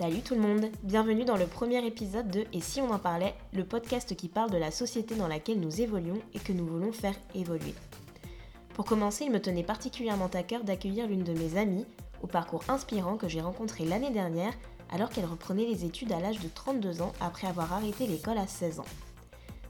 [0.00, 3.34] Salut tout le monde, bienvenue dans le premier épisode de Et si on en parlait,
[3.52, 6.90] le podcast qui parle de la société dans laquelle nous évoluons et que nous voulons
[6.90, 7.74] faire évoluer.
[8.72, 11.84] Pour commencer, il me tenait particulièrement à cœur d'accueillir l'une de mes amies,
[12.22, 14.54] au parcours inspirant que j'ai rencontré l'année dernière
[14.88, 18.46] alors qu'elle reprenait les études à l'âge de 32 ans après avoir arrêté l'école à
[18.46, 18.86] 16 ans.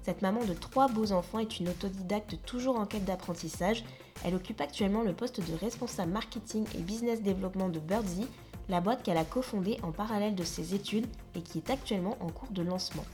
[0.02, 3.82] Cette maman de trois beaux enfants est une autodidacte toujours en quête d'apprentissage.
[4.24, 8.28] Elle occupe actuellement le poste de responsable marketing et business développement de Birdsy,
[8.70, 12.28] la boîte qu'elle a cofondée en parallèle de ses études et qui est actuellement en
[12.30, 13.04] cours de lancement.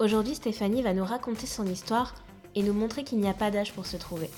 [0.00, 2.14] Aujourd'hui, Stéphanie va nous raconter son histoire
[2.54, 4.30] et nous montrer qu'il n'y a pas d'âge pour se trouver.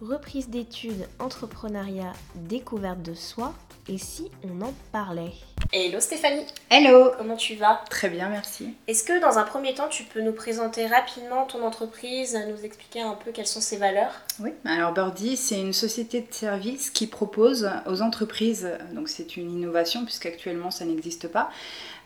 [0.00, 3.52] Reprise d'études, entrepreneuriat, découverte de soi,
[3.88, 5.32] et si on en parlait.
[5.72, 6.46] Hello Stéphanie.
[6.70, 7.10] Hello.
[7.18, 7.82] Comment tu vas?
[7.90, 8.74] Très bien, merci.
[8.86, 13.00] Est-ce que dans un premier temps, tu peux nous présenter rapidement ton entreprise, nous expliquer
[13.00, 14.12] un peu quelles sont ses valeurs?
[14.38, 19.50] Oui, alors Birdie, c'est une société de services qui propose aux entreprises, donc c'est une
[19.50, 21.50] innovation puisqu'actuellement ça n'existe pas,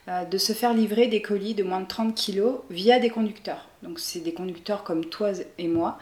[0.08, 3.68] de se faire livrer des colis de moins de 30 kg via des conducteurs.
[3.82, 5.98] Donc c'est des conducteurs comme toi et moi.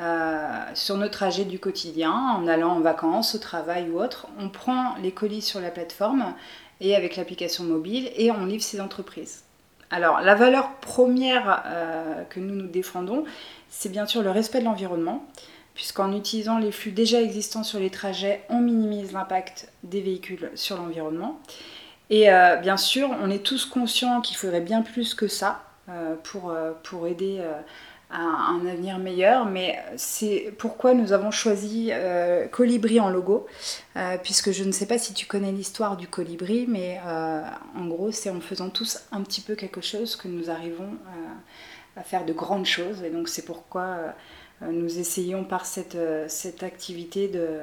[0.00, 4.48] Euh, sur nos trajets du quotidien, en allant en vacances, au travail ou autre, on
[4.48, 6.34] prend les colis sur la plateforme
[6.80, 9.44] et avec l'application mobile et on livre ces entreprises.
[9.90, 13.24] Alors la valeur première euh, que nous nous défendons,
[13.68, 15.24] c'est bien sûr le respect de l'environnement,
[15.74, 20.76] puisqu'en utilisant les flux déjà existants sur les trajets, on minimise l'impact des véhicules sur
[20.76, 21.40] l'environnement.
[22.10, 25.62] Et euh, bien sûr, on est tous conscients qu'il faudrait bien plus que ça
[26.22, 27.42] pour, pour aider
[28.14, 29.46] un, avenir meilleur.
[29.46, 33.46] Mais c'est pourquoi nous avons choisi euh, Colibri en logo,
[33.96, 37.42] euh, puisque je ne sais pas si tu connais l'histoire du colibri, mais euh,
[37.76, 40.96] en gros, c'est en faisant tous un petit peu quelque chose que nous arrivons
[41.96, 43.02] à faire de grandes choses.
[43.02, 44.14] Et donc, c'est pourquoi
[44.62, 47.60] nous essayons par cette, cette activité de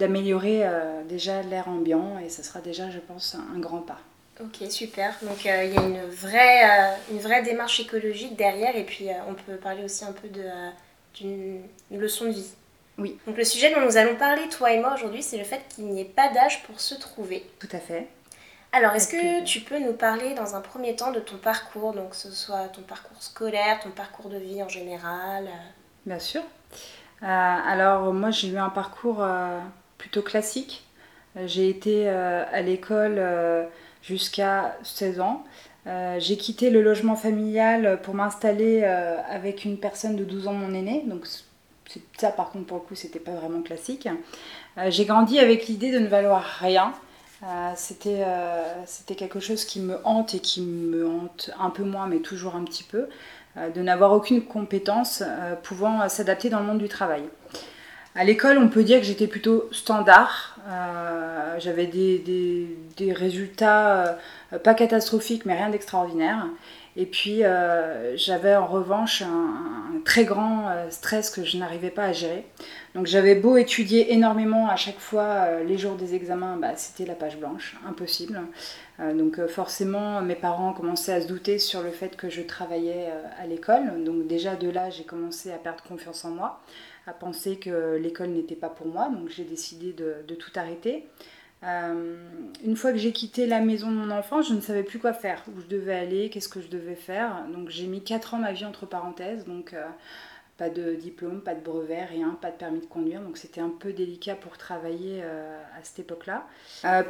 [0.00, 0.64] d'améliorer
[1.08, 4.00] déjà l'air ambiant et ce sera déjà, je pense, un grand pas.
[4.42, 5.14] Ok, super.
[5.22, 9.10] Donc euh, il y a une vraie, euh, une vraie démarche écologique derrière et puis
[9.10, 10.28] euh, on peut parler aussi un peu
[11.14, 12.50] d'une leçon de vie.
[12.96, 13.18] Oui.
[13.26, 15.86] Donc le sujet dont nous allons parler, toi et moi, aujourd'hui, c'est le fait qu'il
[15.86, 17.46] n'y ait pas d'âge pour se trouver.
[17.58, 18.08] Tout à fait.
[18.72, 22.10] Alors, est-ce que tu peux nous parler dans un premier temps de ton parcours, donc
[22.10, 25.48] que ce soit ton parcours scolaire, ton parcours de vie en général
[26.06, 26.42] Bien sûr.
[27.20, 29.26] alors, moi, j'ai eu un parcours
[30.00, 30.82] plutôt classique.
[31.46, 33.22] J'ai été à l'école
[34.02, 35.44] jusqu'à 16 ans.
[35.86, 40.52] Euh, j'ai quitté le logement familial pour m'installer euh, avec une personne de 12 ans,
[40.52, 41.02] mon aîné.
[41.06, 41.26] Donc
[42.18, 44.08] ça, par contre, pour le coup, c'était pas vraiment classique.
[44.78, 46.92] Euh, j'ai grandi avec l'idée de ne valoir rien.
[47.74, 52.54] c'était quelque chose qui me hante et qui me hante un peu moins, mais toujours
[52.54, 53.08] un petit peu,
[53.56, 55.22] de n'avoir aucune compétence
[55.62, 57.22] pouvant s'adapter dans le monde du travail.
[58.16, 60.56] À l'école, on peut dire que j'étais plutôt standard.
[60.68, 62.66] Euh, j'avais des,
[63.12, 64.18] résultats
[64.52, 66.46] euh, pas catastrophiques, mais rien d'extraordinaire.
[66.96, 72.12] Et puis, euh, j'avais en revanche un, très grand stress que je n'arrivais pas à
[72.12, 72.44] gérer.
[72.96, 77.14] Donc, j'avais beau étudier énormément à chaque fois, les jours des examens, bah, c'était la
[77.14, 78.40] page blanche, impossible.
[78.98, 83.08] donc, forcément, mes parents commençaient à se douter sur le fait que je travaillais
[83.40, 84.02] à l'école.
[84.02, 86.60] Donc, déjà de là, j'ai commencé à perdre confiance en moi
[87.06, 91.06] à penser que l'école n'était pas pour moi, donc j'ai décidé de, tout arrêter.
[91.62, 92.16] Euh,
[92.64, 95.12] une fois que j'ai quitté la maison de mon enfant, je ne savais plus quoi
[95.12, 97.44] faire, où je devais aller, qu'est-ce que je devais faire.
[97.52, 99.84] Donc j'ai mis 4 ans ma vie entre parenthèses, donc euh,
[100.56, 103.20] pas de diplôme, pas de brevet, rien, pas de permis de conduire.
[103.20, 106.46] Donc c'était un peu délicat pour travailler euh, à cette époque-là.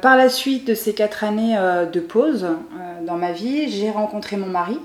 [0.01, 1.55] par la suite de ces 4 années
[1.91, 2.47] de pause
[3.03, 4.79] dans ma vie, j'ai rencontré mon mari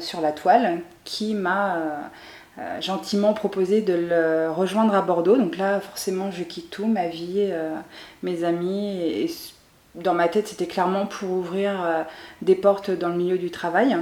[0.00, 2.10] sur la toile qui m'a
[2.58, 5.36] euh, gentiment proposé de le rejoindre à Bordeaux.
[5.36, 7.74] Donc là, forcément, je quitte tout, ma vie, euh,
[8.22, 8.98] mes amis.
[9.02, 9.30] Et,
[9.94, 12.02] dans ma tête, c'était clairement pour ouvrir euh,
[12.42, 13.96] des portes dans le milieu du travail.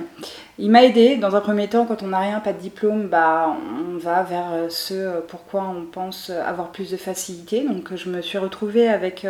[0.59, 1.17] Il m'a aidé.
[1.17, 3.57] Dans un premier temps, quand on n'a rien, pas de diplôme, bah,
[3.95, 7.65] on va vers ce pourquoi on pense avoir plus de facilité.
[7.65, 9.25] Donc je me suis retrouvée avec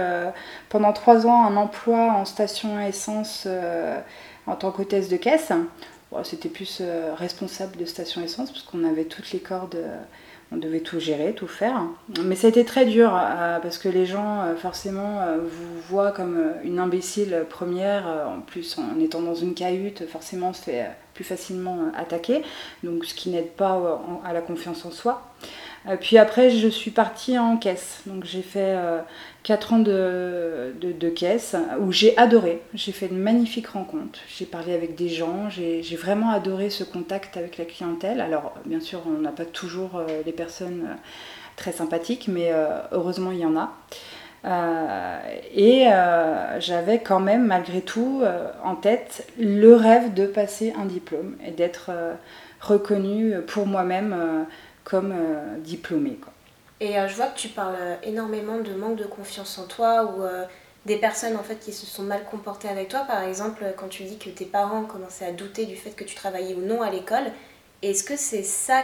[0.71, 3.47] pendant trois ans un emploi en station essence
[4.47, 5.53] en tant qu'hôtesse de caisse
[6.23, 9.99] c'était plus euh, responsable de station essence parce qu'on avait toutes les cordes, euh,
[10.53, 11.81] on devait tout gérer, tout faire.
[12.23, 16.39] Mais ça a été très dur euh, parce que les gens forcément vous voient comme
[16.63, 18.07] une imbécile première.
[18.07, 22.43] en plus, en étant dans une cahute, forcément, on se fait plus facilement attaquer.
[22.85, 25.23] Donc, ce qui n'aide pas à la confiance en soi.
[25.87, 28.01] Euh, puis après, je suis partie en caisse.
[28.07, 28.77] Donc j'ai fait
[29.43, 32.63] 4 euh, ans de, caisse où j'ai adoré.
[32.75, 34.19] J'ai fait de magnifiques rencontres.
[34.29, 35.49] J'ai parlé avec des gens.
[35.51, 38.21] J'ai vraiment adoré ce contact avec la clientèle.
[38.21, 40.97] Alors bien sûr, on n'a pas toujours euh, des personnes
[41.57, 42.51] très sympathiques, mais
[42.91, 43.71] heureusement, il y en a.
[45.55, 45.85] et
[46.59, 48.25] j'avais quand même malgré tout
[48.65, 51.93] en tête le rêve de passer un diplôme et d'être
[52.61, 54.47] reconnue pour moi-même
[54.85, 55.15] comme
[55.59, 56.19] diplômée.
[56.81, 60.23] Et je vois que tu parles énormément de manque de confiance en toi ou
[60.87, 63.01] des personnes en fait qui se sont mal comportées avec toi.
[63.01, 66.15] Par exemple, quand tu dis que tes parents commençaient à douter du fait que tu
[66.15, 67.25] travaillais ou non à l'école,
[67.83, 68.83] est-ce que c'est ça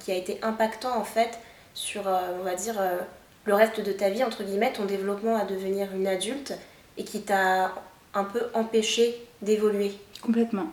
[0.00, 1.38] qui, a été impactant en fait
[1.74, 2.98] sur, euh, on va dire, euh,
[3.44, 6.52] le reste de ta vie, entre guillemets, ton développement à devenir une adulte
[6.98, 7.72] et qui t'a
[8.14, 9.92] un peu empêché d'évoluer?
[10.20, 10.66] Complètement.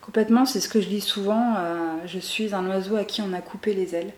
[0.00, 1.56] Complètement, c'est ce que je dis souvent.
[1.56, 4.12] Euh, je suis un oiseau à qui on a coupé les ailes.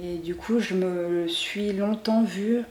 [0.00, 2.62] Et du coup, je me suis longtemps vue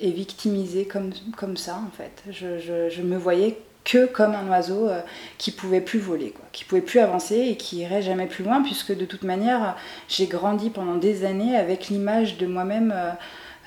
[0.00, 2.22] et victimisée comme, comme ça, en fait.
[2.30, 5.00] Je, je, je me voyais que comme un oiseau euh,
[5.38, 8.62] qui pouvait plus voler, quoi, qui pouvait plus avancer et qui irait jamais plus loin,
[8.62, 9.76] puisque de toute manière,
[10.08, 13.10] j'ai grandi pendant des années avec l'image de moi-même euh,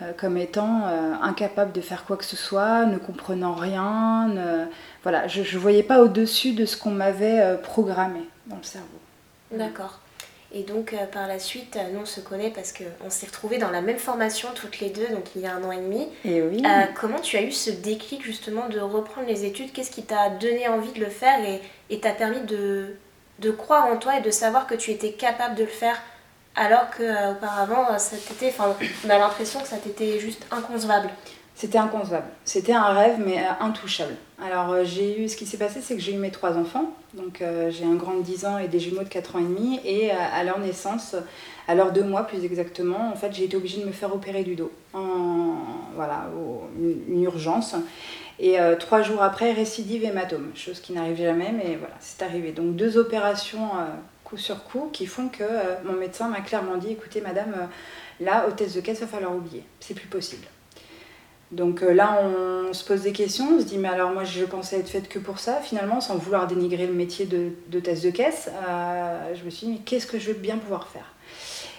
[0.02, 0.86] euh, comme étant
[1.22, 4.34] incapable de faire quoi que ce soit, ne comprenant rien.
[5.04, 9.00] Voilà, je ne voyais pas au-dessus de ce qu'on m'avait programmé dans le cerveau.
[9.52, 10.00] D'accord.
[10.56, 13.58] Et donc euh, par la suite, euh, nous on se connaît parce qu'on s'est retrouvés
[13.58, 16.08] dans la même formation toutes les deux, donc il y a un an et demi.
[16.24, 16.62] Et oui.
[16.64, 19.72] Euh, comment tu as eu ce déclic justement de reprendre les études?
[19.74, 21.40] Qu'est-ce qui t'a donné envie de le faire
[21.90, 22.96] et, t'a permis de,
[23.40, 26.00] de, croire en toi et de savoir que tu étais capable de le faire
[26.56, 28.16] alors qu'auparavant, ça
[29.06, 31.10] on a l'impression que ça t'était juste inconcevable?
[31.56, 32.28] C'était inconcevable.
[32.46, 34.16] C'était un rêve, mais euh, intouchable.
[34.44, 36.92] Alors, euh, j'ai eu, ce qui s'est passé, c'est que j'ai eu mes trois enfants.
[37.14, 39.44] Donc, euh, j'ai un grand de 10 ans et des jumeaux de 4 ans et
[39.44, 39.80] demi.
[39.86, 41.16] Et à leur naissance,
[41.68, 44.44] à leurs deux mois plus exactement, en fait, j'ai été obligée de me faire opérer
[44.44, 44.72] du dos.
[44.94, 45.56] En,
[45.96, 46.28] voilà,
[46.80, 47.76] une, urgence.
[48.40, 50.52] Et trois jours après, récidive hématome.
[50.56, 52.52] Chose qui n'arrive jamais, mais voilà, c'est arrivé.
[52.52, 53.70] Donc, deux opérations
[54.24, 55.44] coup sur coup qui font que
[55.86, 57.70] mon médecin m'a clairement dit écoutez, madame,
[58.20, 59.64] là, hôtesse de caisse, va falloir oublier.
[59.80, 60.48] C'est plus possible.
[61.54, 64.44] Donc euh, là, on se pose des questions, on se dit, mais alors moi je
[64.44, 68.10] pensais être faite que pour ça, finalement, sans vouloir dénigrer le métier de, de de
[68.10, 68.50] caisse.
[68.68, 71.06] Euh, je me suis dit, mais qu'est-ce que je vais bien pouvoir faire?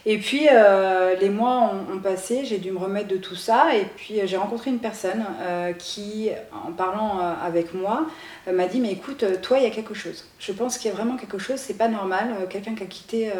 [0.07, 3.87] Et puis euh, les mois ont, passé, j'ai dû me remettre de tout ça, et
[3.97, 5.25] puis j'ai rencontré une personne
[5.79, 8.07] qui, en parlant avec moi,
[8.53, 10.27] m'a dit, mais écoute, toi, il y a quelque chose.
[10.39, 12.35] Je pense qu'il y a vraiment quelque chose, c'est pas normal.
[12.51, 13.33] Quelqu'un qui a quitté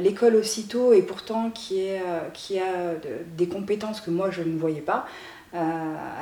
[0.00, 2.94] l'école aussitôt et pourtant qui a
[3.36, 5.04] des compétences que moi je ne voyais pas.
[5.54, 5.58] Euh,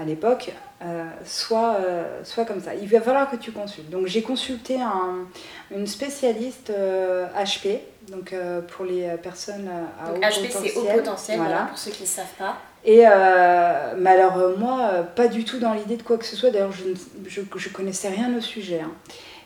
[0.00, 0.50] à l'époque,
[0.82, 2.74] euh, soit, euh, soit comme ça.
[2.74, 3.88] Il va falloir que tu consultes.
[3.88, 4.78] Donc j'ai consulté
[5.70, 6.72] une spécialiste
[7.36, 7.78] HP,
[8.10, 8.34] donc
[8.74, 9.68] pour les personnes
[10.02, 11.66] à donc, haut HP, c'est haut potentiel, voilà.
[11.66, 12.56] pour ceux qui ne savent pas.
[12.84, 13.04] Et
[13.98, 16.50] mais alors moi, pas du tout dans l'idée de quoi que ce soit.
[16.50, 16.84] D'ailleurs, je,
[17.28, 18.80] je, je, connaissais rien au sujet.
[18.80, 18.90] Hein.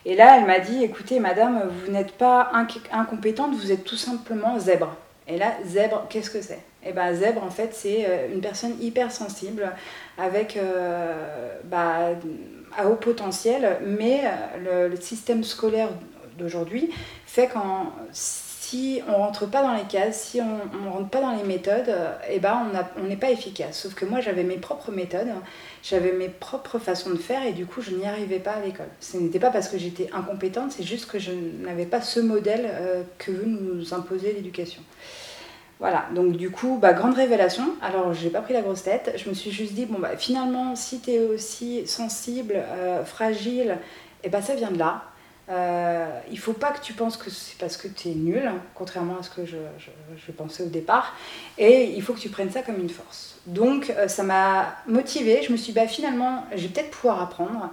[0.05, 2.51] Et là, elle m'a dit, écoutez, madame, vous n'êtes pas
[2.91, 4.95] incompétente, vous êtes tout simplement zèbre.
[5.27, 6.61] Et là, zèbre, qu'est-ce que c'est?
[6.85, 9.71] Et eh ben, zèbre, en fait, c'est euh, une personne hyper sensible
[10.19, 12.11] avec euh, bah,
[12.77, 14.21] à haut potentiel, mais
[14.67, 15.89] euh, le, système scolaire
[16.37, 16.91] d'aujourd'hui
[17.25, 17.57] fait que
[18.11, 21.89] si on rentre pas dans les cases, si on, ne rentre pas dans les méthodes,
[22.29, 23.79] et eh ben on n'est pas efficace.
[23.79, 25.29] Sauf que moi j'avais mes propres méthodes,
[25.81, 28.89] j'avais mes propres façons de faire et du coup je n'y arrivais pas à l'école.
[28.99, 32.69] Ce n'était pas parce que j'étais incompétente, c'est juste que je n'avais pas ce modèle
[33.17, 34.81] que veut nous imposer l'éducation.
[35.79, 37.75] Voilà, donc du coup, bah, grande révélation.
[37.81, 39.13] Alors, j'ai pas pris la grosse tête.
[39.17, 43.77] Je me suis juste dit, bon, bah, finalement, si tu es aussi sensible, euh, fragile,
[44.23, 45.03] et eh bah, ça vient de là.
[45.47, 49.19] Euh, il faut pas que tu penses que c'est parce que tu es nul, contrairement
[49.19, 51.13] à ce que je, pensais au départ.
[51.57, 53.37] Et il faut que tu prennes ça comme une force.
[53.45, 55.43] Donc, euh, ça m'a motivée.
[55.43, 57.69] Je me suis dit, bah, finalement, je vais peut-être pouvoir apprendre.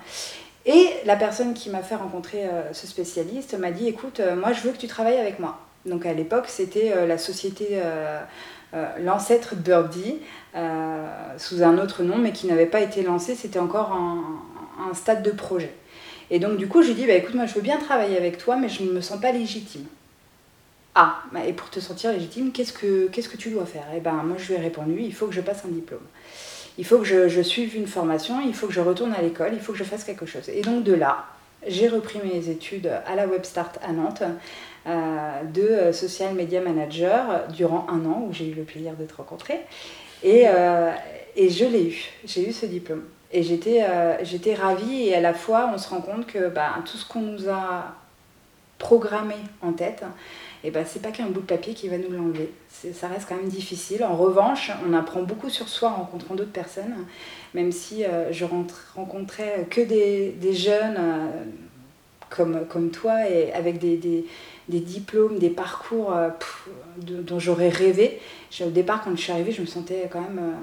[0.67, 4.61] Et la personne qui m'a fait rencontrer euh, ce spécialiste m'a dit, écoute, moi, je
[4.61, 5.59] veux que tu travailles avec moi.
[5.87, 8.21] Donc à l'époque, c'était euh, la société, euh,
[8.75, 10.19] euh, l'ancêtre Birdie,
[11.39, 15.31] sous un autre nom, mais qui n'avait pas été lancé, c'était encore un, stade de
[15.31, 15.73] projet.
[16.31, 18.37] Et donc du coup, je lui dis, bah, écoute, moi je veux bien travailler avec
[18.37, 19.87] toi, mais je ne me sens pas légitime.
[20.95, 23.85] Ah, bah, et pour te sentir légitime, qu'est-ce que, qu'est-ce que tu dois faire?
[23.95, 26.05] Et eh ben moi je lui ai répondu, il faut que je passe un diplôme.
[26.79, 29.61] Il faut que je, suive une formation, il faut que je retourne à l'école, il
[29.61, 30.49] faut que je fasse quelque chose.
[30.49, 31.27] Et donc de là,
[31.67, 34.33] j'ai repris mes études à la WebStart à Nantes euh,
[34.87, 39.61] de euh, social media manager durant un an où j'ai eu le plaisir d'être rencontrée.
[40.23, 40.93] Et, euh,
[41.37, 43.05] et je l'ai eu, j'ai eu ce diplôme.
[43.35, 43.83] Et j'étais
[44.25, 47.23] j'étais ravie et à la fois on se rend compte que bah, tout ce qu'on
[47.23, 47.95] nous a
[48.79, 50.03] programmé en tête,
[50.65, 52.53] et eh ben, c'est pas qu'un bout de papier qui va nous l'enlever.
[52.69, 54.05] Ça reste quand même difficile.
[54.05, 56.95] En revanche, on apprend beaucoup sur soi en rencontrant d'autres personnes,
[57.55, 58.45] même si je
[58.95, 60.99] rencontrais que des, des jeunes
[62.35, 64.25] comme, comme toi et avec des, des,
[64.69, 66.31] des diplômes, des parcours euh,
[66.99, 68.21] dont j'aurais rêvé.
[68.61, 70.57] Au départ, quand je suis arrivée, je me sentais quand même euh,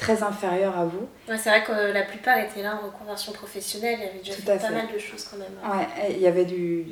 [0.00, 1.06] très inférieurs à vous.
[1.26, 4.58] c'est vrai que la plupart étaient là en reconversion professionnelle, il y avait déjà fait,
[4.58, 5.52] pas mal de choses quand même.
[5.62, 6.84] Ouais, il y avait du,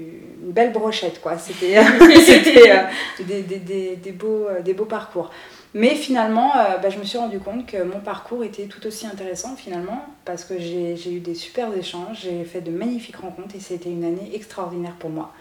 [0.43, 1.39] une belle brochette, quoi.
[1.39, 2.85] C'était euh,
[3.21, 5.31] des, des, des, beaux, euh, des beaux parcours.
[5.75, 9.07] Mais finalement, euh, bah, je me suis rendu compte que mon parcours était tout aussi
[9.07, 13.61] intéressant finalement, parce que j'ai eu des super échanges, j'ai fait de magnifiques rencontres et
[13.61, 15.33] c'était une année extraordinaire pour moi.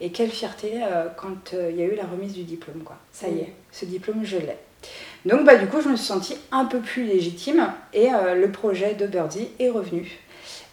[0.00, 0.80] Et quelle fierté
[1.16, 2.96] quand il y a eu la remise du diplôme, quoi.
[3.10, 4.56] Ça y est, ce diplôme, je l'ai.
[5.24, 8.50] Donc bah, du coup, je me suis sentie un peu plus légitime et euh, le
[8.50, 10.18] projet de Birdie est revenu.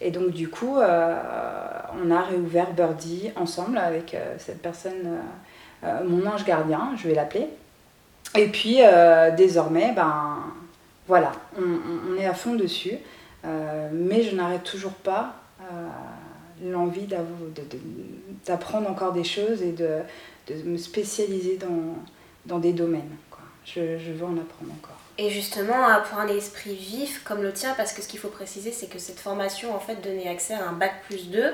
[0.02, 1.20] Et donc du coup, euh,
[2.02, 5.20] on a réouvert Birdie ensemble avec euh, cette personne,
[6.04, 7.48] mon ange gardien, je vais l'appeler.
[8.34, 8.80] Et puis
[9.38, 10.40] désormais, ben
[11.08, 12.98] voilà, on, est à fond dessus.
[13.44, 15.36] mais je n'arrête toujours pas
[16.64, 17.08] l'envie
[18.46, 20.00] d'apprendre encore des choses et de,
[20.66, 21.96] me spécialiser dans,
[22.46, 23.16] dans des domaines
[23.66, 24.98] je, veux en apprendre encore.
[25.18, 28.30] Et justement, euh, pour un esprit vif comme le tien, parce que ce qu'il faut
[28.30, 31.54] préciser, c'est que cette formation en fait donnait accès à un bac plus 2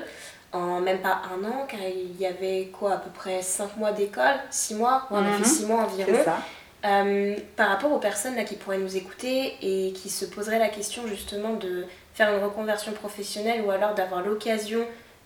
[0.52, 3.92] en même pas un an, car il y avait quoi, à peu près 5 mois
[3.92, 5.68] d'école, 6 mois, on a fait 6 mhm.
[5.68, 6.12] mois environ.
[6.24, 6.38] Ça.
[6.84, 10.68] Euh, par rapport aux personnes là qui pourraient nous écouter et qui se poseraient la
[10.68, 14.80] question justement de faire une reconversion professionnelle ou alors d'avoir l'occasion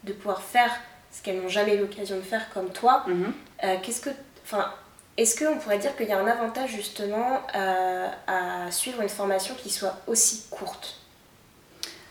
[0.05, 0.71] de pouvoir faire
[1.11, 3.33] ce qu'elles n'ont jamais l'occasion de faire comme toi, mhm.
[3.65, 4.11] euh, qu'est-ce que,
[4.45, 4.71] enfin,
[5.17, 9.55] est-ce qu'on pourrait dire qu'il y a un avantage justement euh, à suivre une formation
[9.55, 10.99] qui soit aussi courte?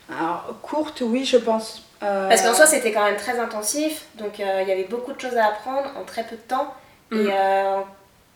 [0.10, 1.84] Alors, courte, oui, je pense.
[2.00, 5.38] Parce qu'en soi, c'était quand même très intensif, donc il y avait beaucoup de choses
[5.38, 6.72] à apprendre en très peu de temps.
[7.12, 7.32] Et mm.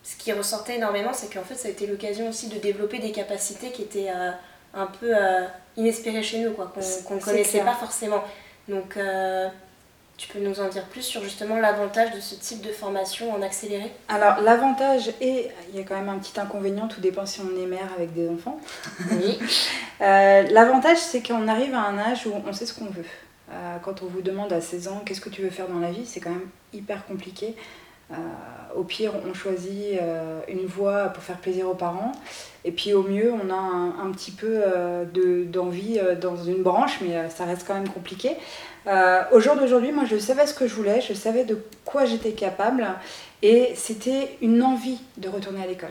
[0.02, 3.12] Ce qui ressortait énormément, c'est qu'en fait, ça a été l'occasion aussi de développer des
[3.12, 4.08] capacités qui étaient
[4.74, 5.12] un peu
[5.76, 6.72] inespérées chez nous, quoi,
[7.06, 8.24] qu'on ne connaissait pas forcément.
[8.68, 8.96] Donc,
[10.20, 13.40] tu peux nous en dire plus sur justement l'avantage de ce type de formation en
[13.40, 13.90] accéléré?
[14.06, 17.58] Alors l'avantage et il y a quand même un petit inconvénient, tout dépend si on
[17.58, 18.60] est mère avec des enfants.
[19.10, 19.38] Oui.
[20.02, 23.04] Euh, l'avantage c'est qu'on arrive à un âge où on sait ce qu'on veut.
[23.52, 25.90] Euh, quand on vous demande à 16 ans qu'est-ce que tu veux faire dans la
[25.90, 27.54] vie, c'est quand même hyper compliqué.
[28.12, 28.16] Euh,
[28.76, 29.98] au pire, on choisit
[30.46, 32.12] une voie pour faire plaisir aux parents.
[32.64, 34.62] Et puis au mieux, on a un, petit peu
[35.50, 38.36] d'envie dans une branche, mais ça reste quand même compliqué.
[38.86, 42.04] Euh, au jour d'aujourd'hui, moi, je savais ce que je voulais, je savais de quoi
[42.04, 42.86] j'étais capable,
[43.42, 45.90] et c'était une envie de retourner à l'école.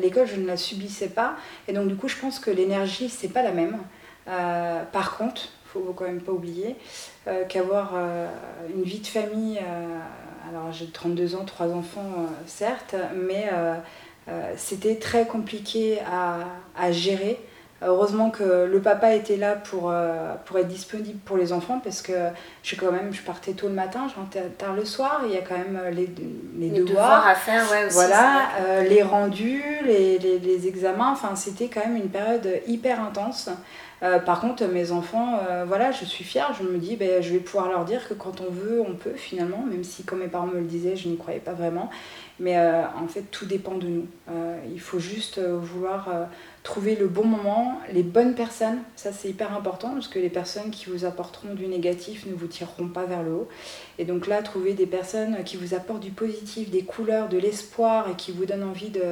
[0.00, 1.34] L'école, je ne la subissais pas,
[1.68, 3.78] et donc du coup, je pense que l'énergie, c'est pas la même.
[4.28, 6.76] Euh, par contre, faut quand même pas oublier
[7.26, 7.94] euh, qu'avoir
[8.74, 9.58] une vie de famille,
[10.48, 13.50] alors j'ai 32 ans, 3 enfants, certes, mais
[14.56, 17.38] c'était très compliqué à gérer.
[17.84, 22.00] Heureusement que le papa était là pour, euh, pour être disponible pour les enfants parce
[22.00, 22.12] que
[22.62, 25.36] je, quand même, je partais tôt le matin, je rentrais tard le soir, il y
[25.36, 26.08] a quand même euh, les,
[26.58, 31.34] les, devoirs, à faire, ouais, aussi, voilà, euh, les rendus, les, les, les examens, enfin
[31.34, 33.48] c'était quand même une période hyper intense.
[34.26, 37.68] Par contre, mes enfants, voilà, je suis fière, je me dis, ben, je vais pouvoir
[37.68, 40.58] leur dire que quand on veut, on peut finalement, même si comme mes parents me
[40.58, 41.88] le disaient, je n'y croyais pas vraiment.
[42.40, 44.06] Mais en fait, tout dépend de nous.
[44.72, 46.08] il faut juste vouloir
[46.62, 50.70] trouver le bon moment, les bonnes personnes, ça c'est hyper important parce que les personnes
[50.70, 53.48] qui vous apporteront du négatif ne vous tireront pas vers le haut.
[53.98, 58.08] Et donc là, trouver des personnes qui vous apportent du positif, des couleurs, de l'espoir
[58.08, 59.02] et qui vous donnent envie de,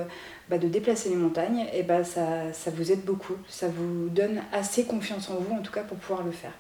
[0.49, 3.37] bah, de déplacer les montagnes, et bah, ça, ça vous aide beaucoup.
[3.49, 6.53] Ça vous donne assez confiance en vous en tout cas pour pouvoir le faire.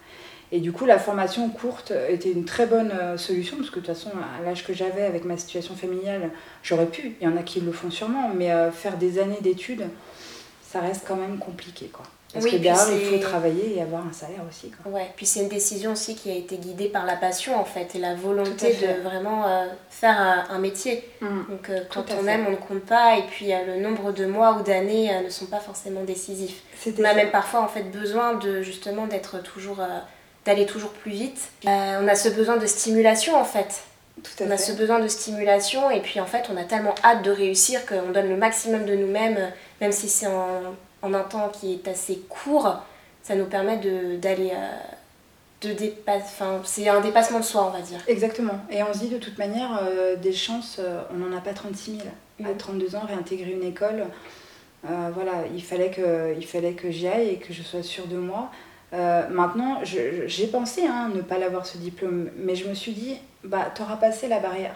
[0.52, 3.86] Et du coup, la formation courte était une très bonne euh, solution, parce que de
[3.86, 6.30] toute façon, à l'âge que j'avais avec ma situation familiale,
[6.62, 9.38] j'aurais pu, il y en a qui le font sûrement, mais euh, faire des années
[9.40, 9.84] d'études,
[10.62, 11.86] ça reste quand même compliqué.
[11.86, 12.04] Quoi.
[12.32, 14.70] Parce que derrière, il faut travailler et avoir un salaire aussi.
[14.70, 14.92] Quoi.
[14.92, 17.96] Ouais, puis c'est une décision aussi qui a été guidée par la passion en fait
[17.96, 21.08] et la volonté de vraiment euh, faire un, métier.
[21.20, 21.26] Mmh.
[21.48, 24.56] Donc euh, quand on aime, on ne compte pas et puis le nombre de mois
[24.60, 26.62] ou d'années ne sont pas forcément décisifs.
[26.86, 29.80] On a même parfois en fait besoin de justement d'être toujours
[30.44, 31.50] d'aller toujours plus vite.
[31.64, 33.82] on a ce besoin de stimulation en fait.
[34.22, 37.22] Tout on a ce besoin de stimulation et puis en fait on a tellement hâte
[37.22, 41.48] de réussir qu'on donne le maximum de nous-mêmes même si c'est en, en, un temps
[41.48, 42.76] qui est assez court,
[43.22, 43.78] ça nous permet
[44.18, 44.52] d'aller...
[44.52, 44.78] Euh,
[45.62, 48.00] de enfin, c'est un dépassement de soi, on va dire.
[48.08, 48.60] Exactement.
[48.70, 51.52] Et on se dit de toute manière, euh, des chances, euh, on n'en a pas
[51.52, 52.50] 36 000.
[52.50, 54.06] À 32 ans, réintégrer une école,
[54.82, 58.16] voilà, il fallait que, il fallait que j'y aille et que je sois sûre de
[58.16, 58.50] moi.
[58.92, 63.72] Maintenant, j'ai pensé hein, ne pas l'avoir ce diplôme, mais je me suis dit, bah,
[63.74, 64.74] tu auras passé la barrière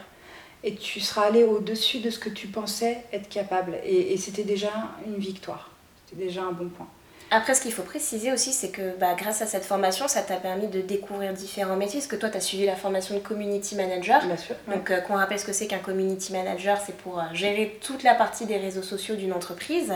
[0.64, 3.76] et tu seras allé au-dessus de ce que tu pensais être capable.
[3.84, 4.70] Et, c'était déjà
[5.06, 5.70] une victoire.
[6.06, 6.88] C'était déjà un bon point.
[7.30, 10.36] Après, ce qu'il faut préciser aussi, c'est que bah, grâce à cette formation, ça t'a
[10.36, 12.00] permis de découvrir différents métiers.
[12.00, 14.24] Parce que toi, tu as suivi la formation de community manager.
[14.24, 14.56] Bien sûr.
[14.68, 18.02] Donc, euh, qu'on rappelle ce que c'est qu'un community manager, c'est pour euh, gérer toute
[18.02, 19.92] la partie des réseaux sociaux d'une entreprise.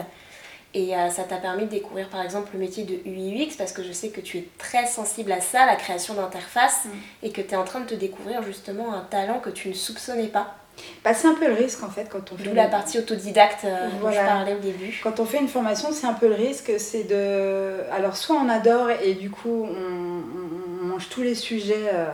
[0.75, 3.82] Et euh, ça t'a permis de découvrir par exemple le métier de UI/UX parce que
[3.82, 6.88] je sais que tu es très sensible à ça, la création d'interface, mm.
[7.25, 9.75] et que tu es en train de te découvrir justement un talent que tu ne
[9.75, 10.56] soupçonnais pas.
[11.04, 12.44] Bah, c'est un peu le risque en fait quand on fait.
[12.44, 15.00] D'où la partie autodidacte euh, dont je parlais au début.
[15.02, 17.80] Quand on fait une formation, c'est un peu le risque, c'est de.
[17.92, 21.90] Alors, soit on adore et du coup on, mange tous les sujets.
[21.92, 22.08] Euh,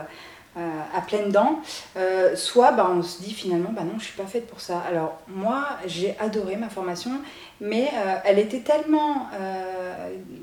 [0.55, 1.59] à pleines dents,
[1.97, 4.79] euh, soit bah, on se dit finalement bah non je suis pas faite pour ça.
[4.87, 7.11] Alors moi j'ai adoré ma formation,
[7.59, 9.27] mais euh, elle était tellement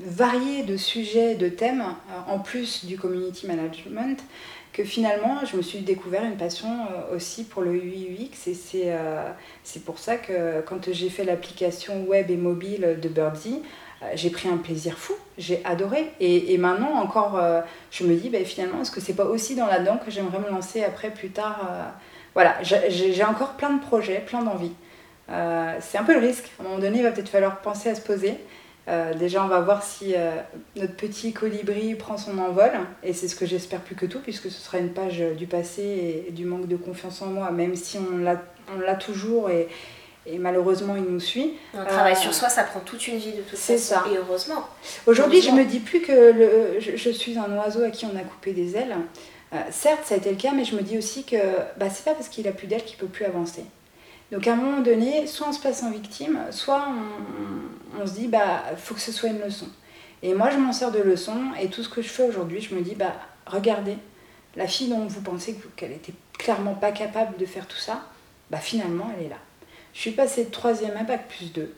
[0.05, 1.83] variée de sujets, de thèmes,
[2.27, 4.23] en plus du community management,
[4.71, 8.55] que finalement je me suis découvert une passion aussi pour le UX et
[9.63, 13.61] c'est pour ça que quand j'ai fait l'application web et mobile de euh,
[14.15, 16.11] j'ai pris un plaisir fou, j'ai adoré.
[16.19, 19.67] Et, maintenant, encore, euh, je me dis, ben, finalement, est-ce que c'est pas aussi dans
[19.67, 21.83] là-dedans que j'aimerais me lancer après, plus tard euh,
[22.33, 24.73] Voilà, j'ai encore plein de projets, plein d'envies.
[25.27, 26.51] c'est un peu le risque.
[26.59, 28.37] À un moment donné, il va peut-être falloir penser à se poser.
[29.17, 30.13] déjà, on va voir si
[30.75, 32.71] notre petit colibri prend son envol.
[33.03, 36.25] Et c'est ce que j'espère plus que tout, puisque ce sera une page du passé
[36.27, 39.49] et, du manque de confiance en moi, même si on l'a toujours.
[39.49, 39.67] Et,
[40.25, 41.53] et malheureusement il nous suit.
[41.73, 43.77] Un travail sur euh, soi, ça prend toute une vie de toute façon.
[43.77, 44.03] Ça.
[44.11, 44.67] Et heureusement.
[45.07, 48.21] Aujourd'hui, je me dis plus que le, je, suis un oiseau à qui on a
[48.21, 48.95] coupé des ailes.
[49.53, 51.37] Euh, certes, ça a été le cas, mais je me dis aussi que
[51.77, 53.63] bah, c'est pas parce qu'il a plus d'ailes qu'il peut plus avancer.
[54.31, 58.13] Donc à un moment donné, soit on se passe en victime, soit on, on se
[58.13, 59.67] dit bah faut que ce soit une leçon.
[60.23, 62.73] Et moi, je m'en sers de leçon, et tout ce que je fais aujourd'hui, je
[62.73, 63.13] me dis bah
[63.45, 63.97] regardez,
[64.55, 68.01] la fille dont vous pensez qu'elle était clairement pas capable de faire tout ça,
[68.49, 69.37] bah finalement, elle est là.
[69.93, 71.73] Je suis passée de troisième à bac plus 2.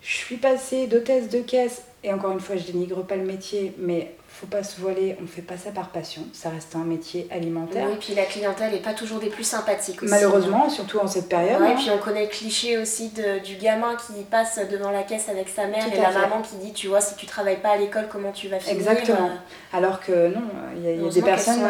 [0.00, 3.72] Je suis passée d'hôtesse de caisse, et encore une fois, je dénigre pas le métier,
[3.78, 7.26] mais faut pas se voiler, on fait pas ça par passion, ça reste un métier
[7.30, 7.86] alimentaire.
[7.88, 10.10] Oui, et puis la clientèle est pas toujours des plus sympathiques aussi.
[10.10, 11.58] Malheureusement, surtout en cette période.
[11.62, 11.76] Oui, et hein.
[11.78, 15.48] puis on connaît le cliché aussi de, du gamin qui passe devant la caisse avec
[15.48, 18.08] sa mère et la maman qui dit, tu vois, si tu travailles pas à l'école,
[18.12, 19.28] comment tu vas finir Exactement.
[19.28, 20.42] Euh, Alors que non,
[20.76, 21.62] il y a, des personnes,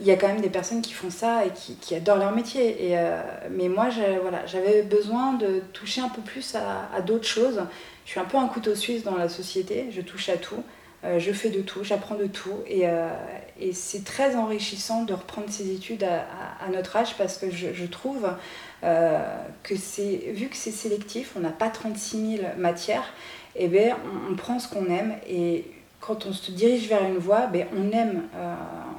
[0.00, 2.32] il y a quand même des personnes qui font ça et qui, qui adorent leur
[2.32, 2.90] métier.
[2.90, 3.86] Et, euh, mais moi,
[4.22, 7.62] voilà, j'avais besoin de toucher un peu plus à, à d'autres choses.
[8.06, 10.64] Je suis un peu un couteau suisse dans la société, je touche à tout.
[11.04, 12.60] Euh, je fais de tout, j'apprends de tout.
[12.66, 13.08] Et, euh,
[13.60, 16.24] et c'est très enrichissant de reprendre ces études à,
[16.64, 18.28] à, notre âge parce que je, je trouve
[18.84, 19.20] euh,
[19.62, 23.12] que c'est, vu que c'est sélectif, on n'a pas 36 000 matières,
[23.56, 23.96] et eh bien,
[24.30, 25.14] on, prend ce qu'on aime.
[25.28, 25.66] Et
[26.00, 28.22] quand on se dirige vers une voie, ben, on aime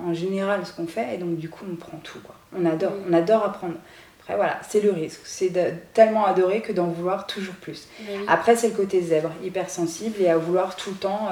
[0.05, 2.19] en général ce qu'on fait et donc du coup on prend tout.
[2.23, 2.35] Quoi.
[2.55, 3.73] On, adore, on adore apprendre.
[4.21, 5.21] Après voilà, c'est le risque.
[5.23, 5.51] C'est
[5.93, 7.87] tellement adorer que d'en vouloir toujours plus.
[8.27, 11.29] Après c'est le côté zèbre, hypersensible et à vouloir tout le temps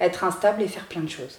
[0.00, 1.38] être instable et faire plein de choses.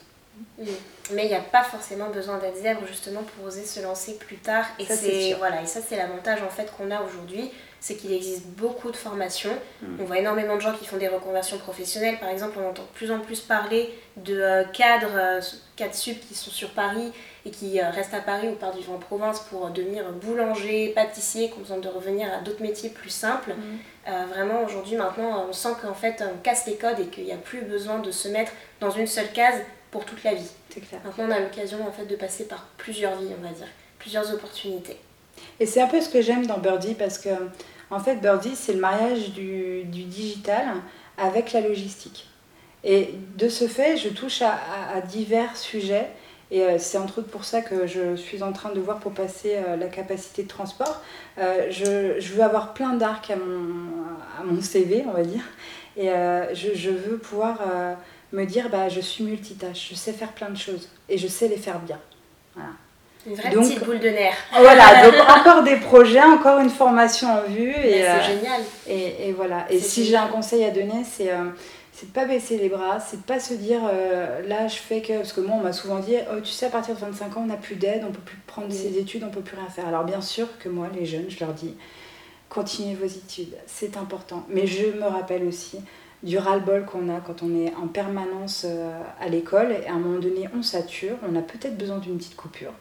[1.11, 4.37] Mais il n'y a pas forcément besoin d'être zèbre justement pour oser se lancer plus
[4.37, 4.65] tard.
[4.77, 8.45] Et c'est voilà, et ça c'est l'avantage en fait qu'on a aujourd'hui, c'est qu'il existe
[8.45, 9.53] beaucoup de formations.
[9.81, 10.01] Mm.
[10.01, 12.19] On voit énormément de gens qui font des reconversions professionnelles.
[12.19, 15.41] Par exemple, on entend de plus en plus parler de euh, cadres, euh,
[15.75, 17.11] cadres sub qui sont sur Paris
[17.49, 21.49] et qui euh, restent à Paris ou partent vivre en province pour devenir boulanger, pâtissier,
[21.49, 23.53] qui ont besoin de revenir à d'autres métiers plus simples.
[23.53, 24.25] Mm.
[24.29, 27.37] vraiment, aujourd'hui, maintenant, on sent qu'en fait, on casse les codes et qu'il n'y a
[27.37, 30.49] plus besoin de se mettre dans une seule case pour toute la vie.
[30.69, 31.01] Clair.
[31.03, 34.31] Maintenant, on a l'occasion en fait de passer par plusieurs vies, on va dire, plusieurs
[34.33, 34.97] opportunités.
[35.59, 37.29] Et c'est un peu ce que j'aime dans Birdie parce que,
[37.89, 40.65] en fait, Birdie, c'est le mariage du, du, digital
[41.17, 42.27] avec la logistique.
[42.83, 44.57] Et de ce fait, je touche à,
[44.93, 46.07] à, divers sujets.
[46.51, 49.11] Et euh, c'est entre autres pour ça que je suis en train de voir pour
[49.11, 51.01] passer euh, la capacité de transport.
[51.37, 53.85] Euh, je, je, veux avoir plein d'arcs à mon,
[54.39, 55.43] à mon CV, on va dire.
[55.95, 56.07] Et
[56.53, 57.59] je, je, veux pouvoir
[58.31, 61.49] me dire bah, je suis multitâche, je sais faire plein de choses et je sais
[61.49, 61.99] les faire bien.
[62.55, 62.71] Voilà.
[63.27, 64.37] Une vraie petite boule de nerfs.
[64.57, 67.71] Voilà, donc encore des projets, encore une formation en vue.
[67.71, 68.61] Et, c'est euh, génial.
[68.87, 69.65] Et, et, voilà.
[69.69, 71.49] Et si j'ai un conseil à donner, c'est euh,
[71.99, 75.01] c'est de pas baisser les bras, c'est de pas se dire euh, là je fais
[75.01, 75.17] que.
[75.17, 77.41] Parce que moi on m'a souvent dit oh, tu sais, à partir de 25 ans
[77.41, 79.87] on n'a plus d'aide, on peut plus prendre ses études, on peut plus rien faire.
[79.87, 81.75] Alors bien sûr que moi, les jeunes, je leur dis
[82.47, 84.45] continuez vos études, c'est important.
[84.49, 85.79] Mais je me rappelle aussi
[86.23, 89.99] du ras-le-bol qu'on a quand on est en permanence euh, à l'école et à un
[89.99, 92.73] moment donné on sature, on a peut-être besoin d'une petite coupure.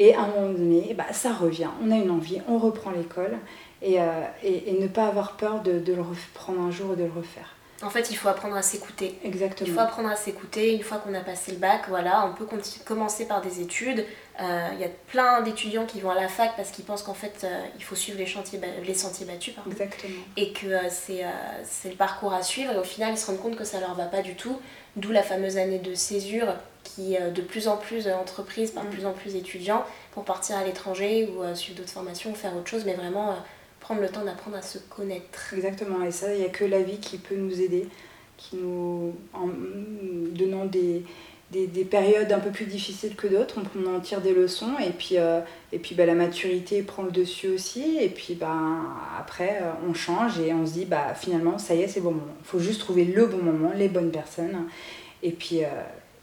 [0.00, 3.38] Et à un moment donné, bah, ça revient, on a une envie, on reprend l'école
[3.82, 7.04] et, euh, et, ne pas avoir peur de, de, le reprendre un jour ou de
[7.04, 7.54] le refaire.
[7.82, 9.18] En fait, il faut apprendre à s'écouter.
[9.22, 9.68] Exactement.
[9.68, 10.74] Il faut apprendre à s'écouter.
[10.74, 12.46] Une fois qu'on a passé le bac, voilà, on peut
[12.84, 14.04] commencer par des études.
[14.40, 17.14] Euh, il y a plein d'étudiants qui vont à la fac parce qu'ils pensent qu'en
[17.14, 19.54] fait, euh, il faut suivre les, chantiers, les sentiers battus.
[19.66, 20.22] Exactement.
[20.36, 22.72] Et que euh, c'est le parcours à suivre.
[22.72, 24.60] Et au final, ils se rendent compte que ça leur va pas du tout.
[24.96, 28.90] D'où la fameuse année de césure qui, de plus en plus d'entreprises, par mm.
[28.90, 32.68] plus en plus d'étudiants, pour partir à l'étranger ou suivre d'autres formations ou faire autre
[32.68, 32.84] chose.
[32.84, 33.36] Mais vraiment
[33.88, 35.54] prendre le temps d'apprendre à se connaître.
[35.54, 37.88] Exactement, et ça, il n'y a que la vie qui peut nous aider,
[38.36, 39.48] qui nous, en
[40.32, 41.04] donnant des,
[41.52, 44.90] des, des, périodes un peu plus difficiles que d'autres, on, en tire des leçons et
[44.90, 45.40] puis, euh,
[45.72, 48.52] et puis bah, la maturité prend le dessus aussi et puis bah,
[49.18, 52.10] après euh, on change et on se dit bah, finalement ça y est c'est bon
[52.10, 52.36] moment.
[52.40, 54.66] Il faut juste trouver le bon moment, les bonnes personnes
[55.22, 55.68] et puis euh,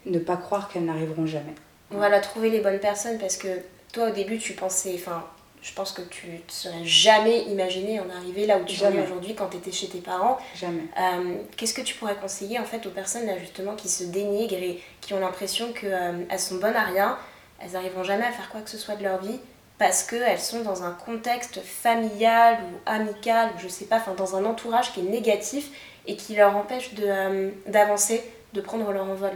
[0.04, 1.54] ne pas croire qu'elles n'arriveront jamais.
[1.90, 3.48] La trouver les bonnes personnes parce que
[3.92, 5.24] toi au début tu pensais, enfin
[5.62, 9.34] je pense que tu ne serais jamais imaginé en arriver là où tu es aujourd'hui
[9.34, 10.38] quand tu étais chez tes parents.
[10.54, 10.82] Jamais.
[10.98, 14.54] Euh, qu'est-ce que tu pourrais conseiller en fait aux personnes là justement qui se dénigrent
[14.54, 17.18] et qui ont l'impression qu'elles euh, sont bonnes à rien,
[17.58, 19.40] elles n'arriveront jamais à faire quoi que ce soit de leur vie
[19.78, 24.36] parce qu'elles sont dans un contexte familial ou amical ou je sais pas, enfin dans
[24.36, 25.70] un entourage qui est négatif
[26.06, 29.32] et qui leur empêche euh, d'avancer, de, de prendre leur envol?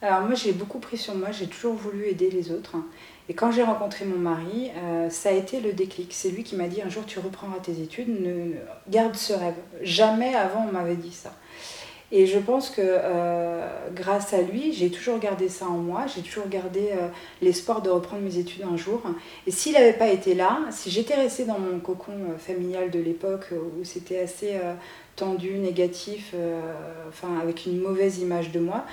[0.00, 2.76] Alors moi j'ai beaucoup pris sur moi, j'ai toujours voulu aider les autres.
[3.32, 6.12] Et quand j'ai rencontré mon mari, euh, ça a été le déclic.
[6.12, 8.14] C'est lui qui m'a dit un jour tu reprendras tes études,
[8.90, 9.54] garde ce rêve.
[9.80, 11.32] Jamais avant on m'avait dit ça.
[12.10, 16.20] Et je pense que euh, grâce à lui, j'ai toujours gardé ça en moi, j'ai
[16.20, 17.08] toujours gardé euh,
[17.40, 19.00] l'espoir de reprendre mes études un jour.
[19.46, 23.46] Et s'il n'avait pas été là, si j'étais restée dans mon cocon familial de l'époque
[23.52, 24.60] où c'était assez
[25.16, 26.34] tendu, négatif,
[27.08, 28.84] enfin avec une mauvaise image de moi,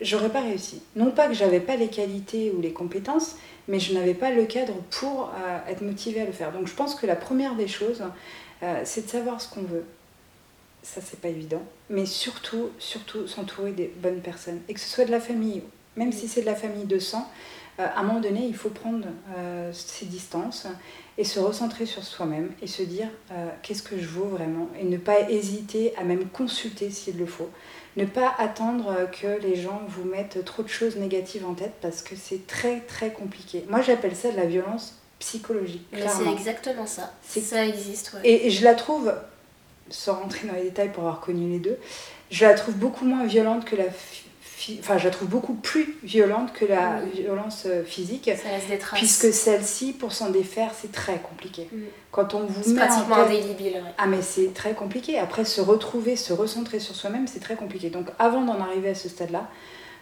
[0.00, 0.82] j'aurais pas réussi.
[0.94, 3.36] Non pas que j'avais pas les qualités ou les compétences,
[3.68, 6.52] mais je n'avais pas le cadre pour euh, être motivée à le faire.
[6.52, 8.02] Donc je pense que la première des choses,
[8.62, 9.84] euh, c'est de savoir ce qu'on veut.
[10.82, 11.62] Ça, c'est pas évident.
[11.90, 14.60] Mais surtout, surtout s'entourer des bonnes personnes.
[14.68, 15.62] Et que ce soit de la famille,
[15.96, 17.28] même si c'est de la famille de sang,
[17.80, 19.06] euh, à un moment donné, il faut prendre
[19.72, 20.66] ses distances
[21.18, 23.08] et se recentrer sur soi-même et se dire
[23.62, 27.50] qu'est-ce que je vaux vraiment et ne pas hésiter à même consulter s'il le faut
[27.96, 32.02] ne pas attendre que les gens vous mettent trop de choses négatives en tête parce
[32.02, 33.64] que c'est très très compliqué.
[33.68, 35.86] Moi j'appelle ça de la violence psychologique.
[35.92, 37.12] C'est exactement ça.
[37.22, 38.12] Ça existe.
[38.14, 38.20] Ouais.
[38.28, 39.14] Et, je la trouve,
[39.88, 41.78] sans rentrer dans les détails pour avoir connu les deux,
[42.30, 43.90] je la trouve beaucoup moins violente que la
[44.78, 48.30] enfin, je la trouve beaucoup plus violente que la violence euh, physique.
[48.94, 51.68] Puisque celle-ci, pour s'en défaire, c'est très compliqué.
[51.70, 51.82] Mm.
[52.10, 53.82] Quand on vous met pratiquement indélébile.
[53.98, 55.18] Ah, mais c'est très compliqué.
[55.18, 57.90] Après, se retrouver, se recentrer sur soi-même, c'est très compliqué.
[57.90, 59.48] Donc, avant d'en arriver à ce stade-là,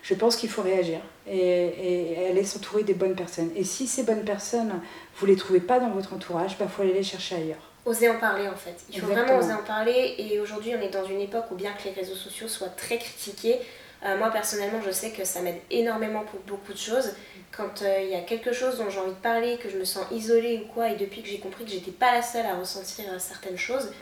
[0.02, 3.50] je pense qu'il faut réagir et, et, aller s'entourer des bonnes personnes.
[3.56, 4.80] Et si ces bonnes personnes,
[5.16, 7.70] vous les trouvez pas dans votre entourage, il bah, faut aller les chercher ailleurs.
[7.86, 8.76] Oser en parler en fait.
[8.90, 10.14] Il faut vraiment oser en parler.
[10.18, 12.98] Et aujourd'hui, on est dans une époque où bien que les réseaux sociaux soient très
[12.98, 13.58] critiqués,
[14.04, 17.14] euh, moi personnellement, je sais que ça m'aide énormément pour beaucoup de choses.
[17.56, 19.84] Quand euh, il y a quelque chose dont j'ai envie de parler, que je me
[19.84, 22.56] sens isolée ou quoi, et depuis que j'ai compris que j'étais pas la seule à
[22.56, 23.92] ressentir euh, certaines choses,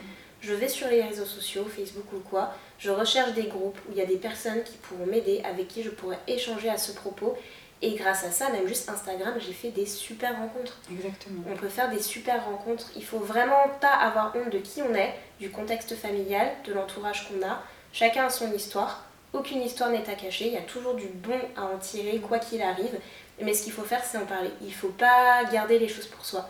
[0.41, 3.97] je vais sur les réseaux sociaux, Facebook ou quoi, je recherche des groupes où il
[3.97, 7.37] y a des personnes qui pourront m'aider, avec qui je pourrais échanger à ce propos.
[7.81, 10.79] Et grâce à ça, même juste Instagram, j'ai fait des super rencontres.
[10.91, 11.43] Exactement.
[11.49, 12.91] On peut faire des super rencontres.
[12.95, 17.27] Il faut vraiment pas avoir honte de qui on est, du contexte familial, de l'entourage
[17.27, 17.61] qu'on a.
[17.91, 19.05] Chacun a son histoire.
[19.33, 22.37] Aucune histoire n'est à cacher, il y a toujours du bon à en tirer, quoi
[22.37, 22.99] qu'il arrive.
[23.41, 24.51] Mais ce qu'il faut faire, c'est en parler.
[24.61, 26.47] Il ne faut pas garder les choses pour soi.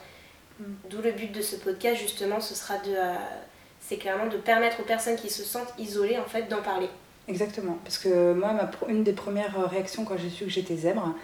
[0.60, 0.64] Mm.
[0.90, 2.92] D'où le but de ce podcast, justement, ce sera de.
[2.92, 3.16] Euh,
[3.80, 6.90] c'est clairement de permettre aux personnes qui se sentent isolées, en fait, d'en parler.
[7.28, 7.78] Exactement.
[7.84, 11.16] Parce que moi, ma, une des premières réactions quand j'ai su que j'étais zèbre,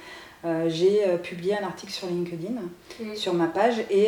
[0.45, 2.55] euh, j'ai euh, publié un article sur LinkedIn,
[3.15, 4.07] sur ma page, et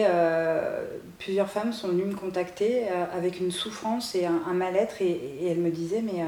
[1.20, 5.12] plusieurs femmes sont venues me contacter avec une souffrance et un, mal-être, et,
[5.42, 6.24] et, elles me disaient, mais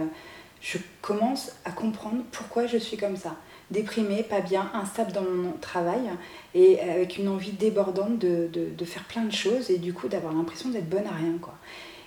[0.64, 3.36] je commence à comprendre pourquoi je suis comme ça.
[3.70, 6.02] Déprimée, pas bien, instable dans mon travail
[6.56, 10.70] et avec une envie débordante de, faire plein de choses et du coup d'avoir l'impression
[10.70, 11.38] d'être bonne à rien.
[11.42, 11.56] Quoi.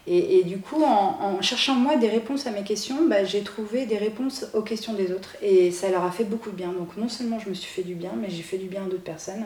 [0.09, 3.87] Et, du coup, en, en, cherchant moi des réponses à mes questions, bah, j'ai trouvé
[3.87, 6.73] des réponses aux questions des autres et ça leur a fait beaucoup de bien.
[6.73, 8.87] Donc non seulement je me suis fait du bien, mais j'ai fait du bien à
[8.87, 9.45] d'autres personnes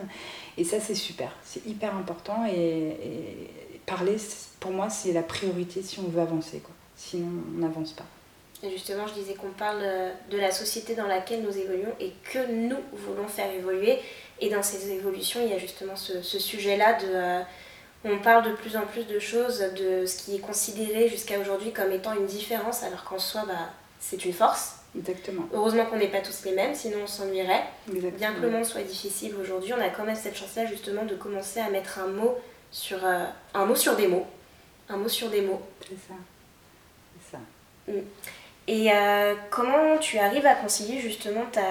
[0.57, 4.17] et ça c'est super, c'est hyper important et, et parler
[4.59, 6.59] pour moi c'est la priorité si on veut avancer.
[6.59, 6.75] Quoi.
[6.95, 8.05] Sinon on n'avance pas.
[8.69, 12.51] Justement, je disais qu'on parle euh, de la société dans laquelle nous évoluons et que
[12.51, 13.97] nous voulons faire évoluer.
[14.39, 17.07] Et dans ces évolutions, il y a justement ce, sujet-là de...
[17.07, 17.41] Euh,
[18.03, 21.71] on parle de plus en plus de choses, de ce qui est considéré jusqu'à aujourd'hui
[21.71, 23.69] comme étant une différence, alors qu'en soi, bah,
[23.99, 24.77] c'est une force.
[24.97, 25.47] Exactement.
[25.53, 27.63] Heureusement qu'on n'est pas tous les mêmes, sinon on s'ennuierait.
[27.87, 31.15] Bien que le monde soit difficile aujourd'hui, on a quand même cette chance-là justement de
[31.15, 32.37] commencer à mettre un mot
[32.71, 34.25] sur, euh, un mot sur des mots.
[34.89, 35.61] Un mot sur des mots.
[35.87, 36.13] C'est ça.
[37.21, 37.39] C'est ça.
[37.87, 38.01] Mm.
[38.67, 41.61] Et euh, comment tu arrives à concilier justement ta,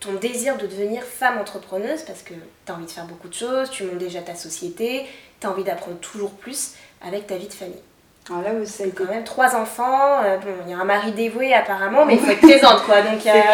[0.00, 2.02] ton désir de devenir femme entrepreneuse?
[2.02, 2.34] Parce que
[2.66, 5.06] tu as envie de faire beaucoup de choses, tu montes déjà ta société,
[5.40, 6.74] tu as envie d'apprendre toujours plus
[7.06, 7.82] avec ta vie de famille
[8.30, 8.96] Alors là où ça a été...
[8.96, 12.20] Quand même trois enfants, euh, bon, il y a un mari dévoué apparemment, mais il
[12.20, 13.02] faut être présente quoi.
[13.02, 13.44] Donc, clair.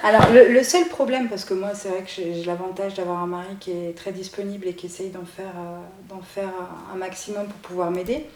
[0.02, 3.28] Alors le, le seul problème, parce que moi c'est vrai que j'ai l'avantage d'avoir un
[3.28, 6.50] mari qui est très disponible et qui essaye d'en faire, euh, d'en faire
[6.92, 8.26] un maximum pour pouvoir m'aider.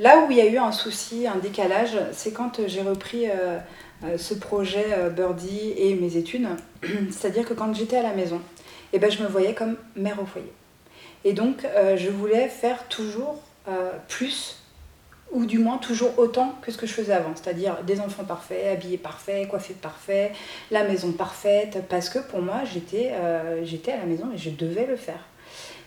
[0.00, 3.58] Là où il y a eu un souci, un décalage, c'est quand j'ai repris euh,
[4.02, 6.48] euh, ce projet euh, Birdie et mes études.
[7.10, 8.40] C'est-à-dire que quand j'étais à la maison,
[8.94, 10.52] eh ben, je me voyais comme mère au foyer.
[11.24, 14.56] Et donc euh, je voulais faire toujours euh, plus
[15.32, 18.66] ou du moins toujours autant que ce que je faisais avant, c'est-à-dire des enfants parfaits,
[18.72, 20.32] habillés parfaits, coiffés parfaits,
[20.70, 24.86] la maison parfaite, parce que pour moi euh, j'étais à la maison et je devais
[24.86, 25.20] le faire.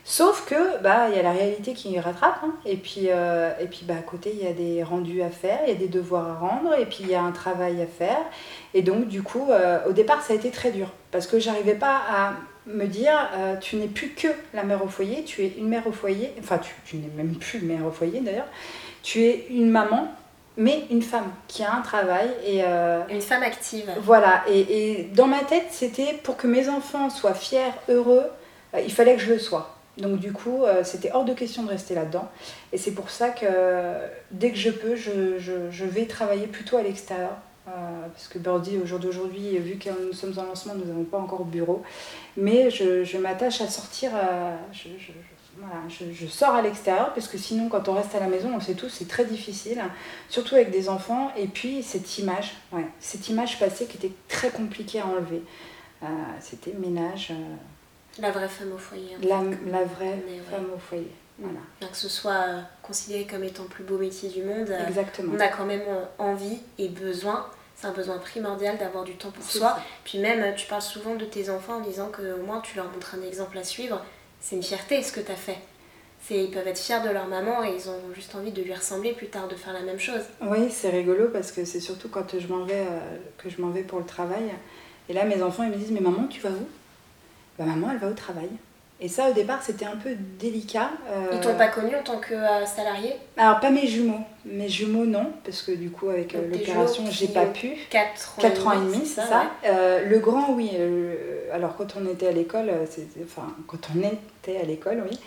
[0.05, 3.67] Sauf que bah il y a la réalité qui rattrape, hein, et puis euh, et
[3.67, 5.87] puis bah à côté il y a des rendus à faire, il y a des
[5.87, 8.19] devoirs à rendre, et puis il y a un travail à faire,
[8.73, 11.75] et donc du coup euh, au départ ça a été très dur parce que j'arrivais
[11.75, 12.33] pas à
[12.67, 15.87] me dire euh, tu n'es plus que la mère au foyer, tu es une mère
[15.87, 18.47] au foyer, enfin tu, tu n'es même plus mère au foyer d'ailleurs,
[19.03, 20.09] tu es une maman,
[20.57, 23.89] mais une femme qui a un travail et euh, Une femme active.
[24.01, 24.43] voilà.
[24.49, 28.25] Et, et dans ma tête, c'était pour que mes enfants soient fiers, heureux,
[28.73, 29.72] euh, il fallait que je le sois.
[29.97, 32.27] Donc du coup, euh, c'était hors de question de rester là-dedans.
[32.71, 33.45] Et c'est pour ça que
[34.31, 37.37] dès que je peux, je, je- vais travailler plutôt à l'extérieur.
[37.67, 37.71] Euh,
[38.13, 41.17] parce que Birdie, au jour d'aujourd'hui, vu que nous sommes en lancement, nous n'avons pas
[41.19, 41.81] encore bureau.
[42.35, 44.55] Mais je, je m'attache à sortir, euh,
[45.57, 48.59] voilà, je, sors à l'extérieur, parce que sinon, quand on reste à la maison, on
[48.59, 49.81] sait tous, c'est très difficile,
[50.27, 51.31] surtout avec des enfants.
[51.37, 55.43] Et puis, cette image, ouais, cette image passée qui était très compliquée à enlever.
[56.41, 57.31] C'était ménage,
[58.19, 59.15] La vraie femme au foyer.
[59.15, 59.19] hein.
[59.23, 60.41] la, la vraie Mais ouais.
[60.49, 61.11] femme au foyer.
[61.39, 62.45] Voilà, Bien que ce soit
[62.83, 65.33] considéré comme étant le plus beau métier du monde, euh, exactement.
[65.35, 65.81] on a quand même
[66.19, 69.69] envie et besoin, c'est un besoin primordial d'avoir du temps pour soi.
[69.69, 69.79] ça.
[70.05, 72.85] Puis même, tu parles souvent de tes enfants en disant que au moins tu leur
[72.85, 73.99] montres un exemple à suivre.
[74.41, 75.57] C'est une fierté ce que tu as fait.
[76.29, 79.13] Ils peuvent être fiers de leur maman et ils ont juste envie de lui ressembler
[79.13, 80.21] plus tard, de faire la même chose.
[80.41, 83.69] Oui, c'est rigolo parce que c'est surtout quand je m'en vais, euh, que je m'en
[83.71, 84.51] vais pour le travail.
[85.09, 86.67] Et là, mes enfants, ils me disent, mais maman, tu vas où?
[87.57, 88.49] Bah maman, elle va au travail.
[89.01, 90.89] Et ça, au départ, c'était un peu délicat.
[91.09, 93.15] euh, Ils t'ont pas connu en tant que euh, salarié?
[93.35, 94.21] Alors, pas mes jumeaux.
[94.45, 97.71] Mes jumeaux, non, parce que du coup, avec euh, l'opération, j'ai pas pu.
[97.89, 99.39] 4 ans, 4 ans et demi, c'est ça.
[99.63, 99.69] ouais.
[99.69, 100.71] Euh, le grand, oui.
[101.51, 105.19] alors, quand on était à l'école, c'était- enfin, quand on était à l'école, oui,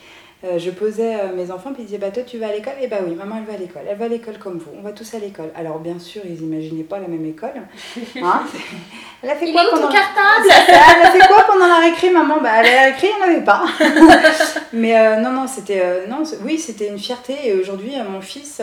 [0.47, 2.75] euh, je posais euh, mes enfants, puis ils disaient, bah toi, tu vas à l'école?
[2.81, 3.83] Eh bah oui, maman, elle va à l'école.
[3.89, 4.71] Elle va à l'école comme vous.
[4.79, 5.51] On va tous à l'école.
[5.57, 7.51] Alors, bien sûr, ils imaginaient pas la même école.
[8.23, 8.43] Hein
[9.23, 10.49] elle a fait Il quoi est où ton pendant cartable?
[10.69, 12.41] Elle a fait quoi pendant la récré, maman?
[12.41, 13.65] Bah, elle a la récré, il n'y en avait pas.
[14.73, 17.35] Mais euh, non, non, c'était non, oui, c'était une fierté.
[17.45, 18.63] Et aujourd'hui, mon fils,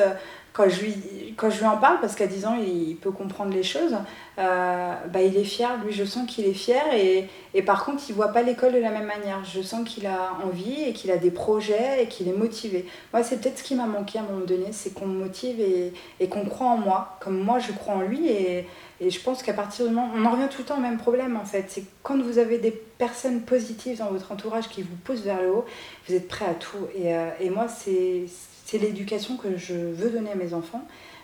[0.53, 0.95] quand je lui,
[1.35, 3.95] quand je lui en parle, parce qu'à 10 ans, il, peut comprendre les choses,
[4.37, 5.69] euh, bah, il est fier.
[5.83, 6.81] Lui, je sens qu'il est fier.
[6.93, 9.43] Et, et par contre, il voit pas l'école de la même manière.
[9.43, 12.85] Je sens qu'il a envie et qu'il a des projets et qu'il est motivé.
[13.13, 15.59] Moi, c'est peut-être ce qui m'a manqué à un moment donné, c'est qu'on me motive
[15.59, 18.27] et, et qu'on croit en moi, comme moi, je crois en lui.
[18.27, 18.67] Et,
[19.01, 20.97] et je pense qu'à partir du moment, on en revient tout le temps au même
[20.99, 24.95] problème en fait, c'est quand vous avez des personnes positives dans votre entourage qui vous
[25.03, 25.65] poussent vers le haut,
[26.07, 26.87] vous êtes prêt à tout.
[26.95, 28.25] Et, euh, et moi, c'est
[28.73, 30.81] c'est l'éducation que je veux donner à mes enfants,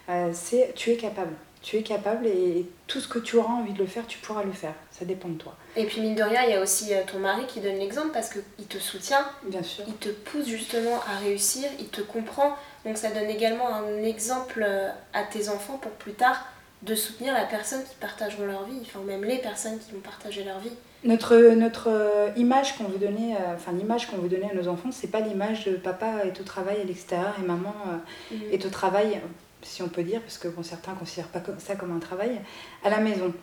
[0.07, 1.33] Euh, c'est tu es capable.
[1.61, 4.43] Tu es capable et tout ce que tu auras envie de le faire, tu pourras
[4.43, 4.73] le faire.
[4.91, 7.19] Ça dépend de toi, Et puis mine de rien, il y a aussi euh, ton
[7.19, 9.83] mari qui donne l'exemple parce qu'il te soutient, bien sûr.
[9.87, 12.55] il te pousse justement à réussir, il te comprend.
[12.85, 16.47] Donc ça donne également un exemple euh, à tes enfants pour plus tard
[16.81, 20.43] de soutenir la personne qui partageront leur vie, enfin même les personnes qui vont partager
[20.43, 20.71] leur vie.
[21.05, 24.67] Notre, notre euh, image qu'on veut donner, euh, enfin l'image qu'on veut donner à nos
[24.67, 28.41] enfants, c'est pas l'image de papa est au travail à l'extérieur et maman euh, Mhm.
[28.51, 29.21] est au travail,
[29.61, 32.41] si on peut dire, parce que bon, certains ne considèrent pas ça comme un travail,
[32.83, 33.33] à la maison.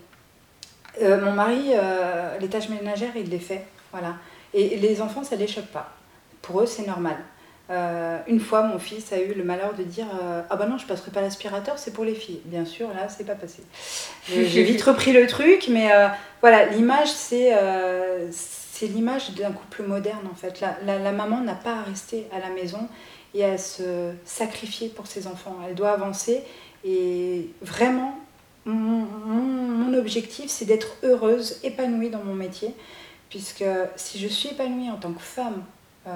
[1.02, 3.64] Euh, mon mari, euh, les tâches ménagères, il les fait.
[3.90, 4.16] Voilà.
[4.52, 5.92] Et les enfants, ça ne les choque pas.
[6.42, 7.16] Pour eux, c'est normal.
[7.68, 10.78] Euh, une fois, mon fils a eu le malheur de dire euh, Ah bah non,
[10.78, 12.40] je passerai pas l'aspirateur, c'est pour les filles.
[12.44, 13.62] Bien sûr, là, c'est pas passé.
[14.28, 16.06] J'ai j'ai vite repris le truc, mais euh,
[16.42, 20.60] voilà, l'image, c'est euh, c'est l'image d'un couple moderne en fait.
[20.60, 22.86] La, la- la maman n'a pas à rester à la maison
[23.34, 25.56] et à se sacrifier pour ses enfants.
[25.68, 26.42] Elle doit avancer
[26.84, 28.16] et vraiment,
[28.64, 32.74] mon, mon- mon objectif, c'est d'être heureuse, épanouie dans mon métier,
[33.28, 33.64] puisque
[33.96, 35.64] si je suis épanouie en tant que femme,
[36.06, 36.10] euh,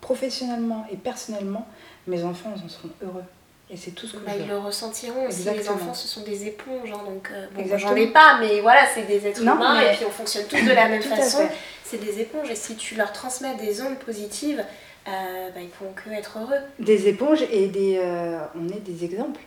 [0.00, 1.66] professionnellement et personnellement,
[2.06, 3.24] mes enfants en seront heureux.
[3.68, 4.50] Et c'est tout ce que Bah, je ils veux.
[4.54, 5.42] le ressentiront aussi.
[5.50, 6.90] Les enfants, ce sont des éponges.
[6.92, 9.92] hein, donc, euh, bon, j'en ai pas, mais voilà, c'est des êtres Non, humains mais-
[9.92, 11.48] et puis on fonctionne tous de la même façon.
[11.84, 14.64] C'est des éponges et si tu leur transmets des ondes positives,
[15.08, 16.60] euh, bah, ils pourront que être heureux.
[16.78, 19.40] Des éponges et des, euh, on est des exemples,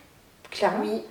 [0.52, 0.84] clairement.
[0.84, 1.02] Oui,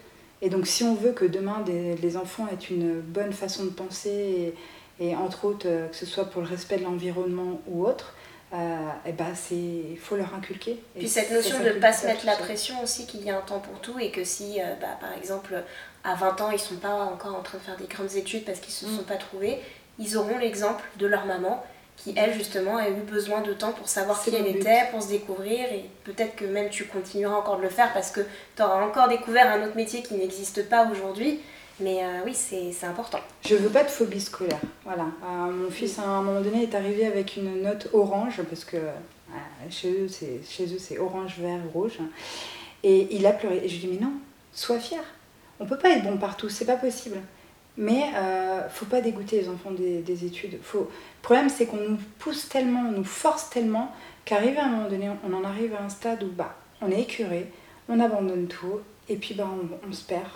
[0.41, 3.71] Et donc, si on veut que demain des- les enfants aient une bonne façon de
[3.71, 4.55] penser,
[5.01, 8.15] et, et entre autres, que ce soit pour le respect de l'environnement ou autre,
[8.53, 10.83] et ben c'est il faut leur inculquer.
[10.97, 13.39] Et Puis cette notion de ne pas se mettre la pression aussi qu'il y a
[13.39, 15.63] un temps pour tout et que si bah, par exemple
[16.05, 18.61] à 20 ans ils sont pas encore en train de faire des grandes études parce
[18.61, 18.97] qu'ils se mm.
[18.97, 19.59] sont pas trouvés,
[19.99, 21.63] ils auront l'exemple de leur maman
[21.99, 25.09] qui elle justement a eu besoin de temps pour savoir qui elle était, pour se
[25.09, 28.21] découvrir et peut-être que même tu continueras encore de le faire parce que
[28.57, 31.41] tu auras encore découvert un autre métier qui n'existe pas aujourd'hui.
[31.81, 33.21] Mais euh, oui, c'est important.
[33.47, 34.61] Je veux pas de phobie scolaire.
[34.85, 35.07] Voilà.
[35.25, 38.77] Euh, mon fils, à un moment donné, est arrivé avec une note orange parce que
[38.77, 41.99] euh, chez eux, c'est orange, vert, rouge.
[42.83, 43.61] Et il a pleuré.
[43.65, 44.13] Et je lui ai dit, mais non,
[44.53, 45.03] sois fier.
[45.61, 47.19] On peut pas être bon partout, c'est pas possible.
[47.77, 48.11] Mais
[48.71, 50.59] faut pas dégoûter les enfants des, études.
[50.63, 50.81] Faut...
[50.81, 53.93] Le problème, c'est qu'on nous pousse tellement, on nous force tellement
[54.25, 57.01] qu'arrivé à un moment donné, on en arrive à un stade où bah, on est
[57.01, 57.51] écuré,
[57.89, 59.49] on abandonne tout, et puis bah,
[59.89, 60.29] on, se perd.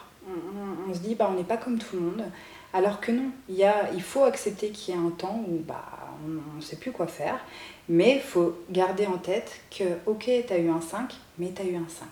[0.88, 2.24] On, se dit, bah, on n'est pas comme tout le monde.
[2.72, 5.58] Alors que non, il, y a, il faut accepter qu'il y a un temps où
[5.58, 5.85] bah,
[6.24, 7.38] on ne sait plus quoi faire,
[7.88, 11.62] mais il faut garder en tête que, ok, tu as eu un 5, mais tu
[11.62, 12.06] as eu un 5.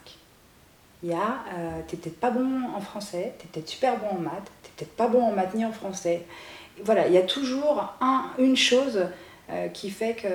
[1.03, 4.19] Il y a, euh, tu peut-être pas bon en français, tu es peut-être super bon
[4.19, 6.27] en maths, peut-être pas bon en maths ni en français.
[6.85, 9.07] Voilà, il y a toujours un, une chose
[9.49, 10.29] euh, qui fait que,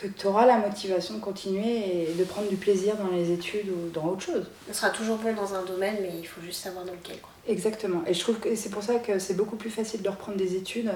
[0.00, 3.68] que tu auras la motivation de continuer et de prendre du plaisir dans les études
[3.68, 4.46] ou dans autre chose.
[4.68, 7.18] On sera toujours bon dans un domaine, mais il faut juste savoir dans lequel.
[7.20, 7.30] Quoi.
[7.46, 8.02] Exactement.
[8.06, 10.56] Et je trouve que c'est pour ça que c'est beaucoup plus facile de reprendre des
[10.56, 10.90] études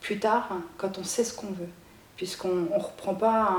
[0.00, 1.68] plus tard hein, quand on sait ce qu'on veut.
[2.16, 3.56] Puisqu'on ne reprend pas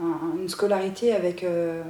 [0.00, 1.82] une scolarité avec euh,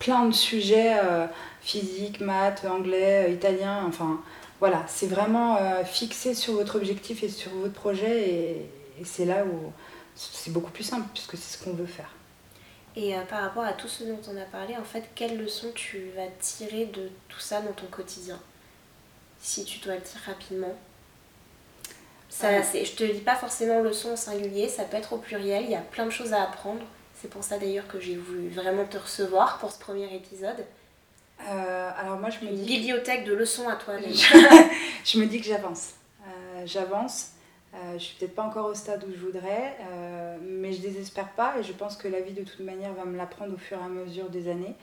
[0.00, 1.26] plein de sujets euh,
[1.60, 4.20] physique, maths, anglais, italien, enfin
[4.58, 8.66] voilà, c'est vraiment euh, fixé sur votre objectif et sur votre projet et,
[9.02, 9.72] c'est là où
[10.32, 12.10] c'est beaucoup plus simple puisque c'est ce qu'on veut faire.
[12.96, 15.68] Et euh, par rapport à tout ce dont on a parlé, en fait, quelle leçon
[15.74, 18.38] tu vas tirer de tout ça dans ton quotidien?
[19.40, 20.74] Si tu dois le dire rapidement.
[22.28, 22.62] Ça, ah.
[22.62, 25.74] je te dis pas forcément leçon au singulier, ça peut être au pluriel, il y
[25.74, 26.82] a plein de choses à apprendre.
[27.20, 30.64] C'est pour ça d'ailleurs que j'ai voulu vraiment te recevoir pour ce premier épisode.
[31.48, 32.64] Euh, alors moi, je me dis...
[32.64, 33.94] bibliothèque de leçons à toi.
[35.04, 35.90] je me dis que j'avance.
[36.26, 37.30] Euh, j'avance.
[37.74, 41.28] Euh, je suis peut-être pas encore au stade où je voudrais, euh, mais je désespère
[41.32, 43.78] pas et je pense que la vie de toute manière va me l'apprendre au fur
[43.78, 44.74] et à mesure des années.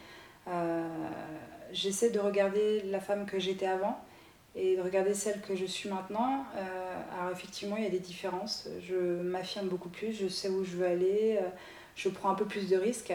[1.74, 4.00] J'essaie de regarder la femme que j'étais avant
[4.56, 6.46] et de regarder celle que je suis maintenant.
[7.20, 8.70] alors effectivement, il y a des différences.
[8.82, 11.38] Je m'affirme beaucoup plus, je sais où je veux aller,
[11.96, 13.14] je prends un peu plus de risques.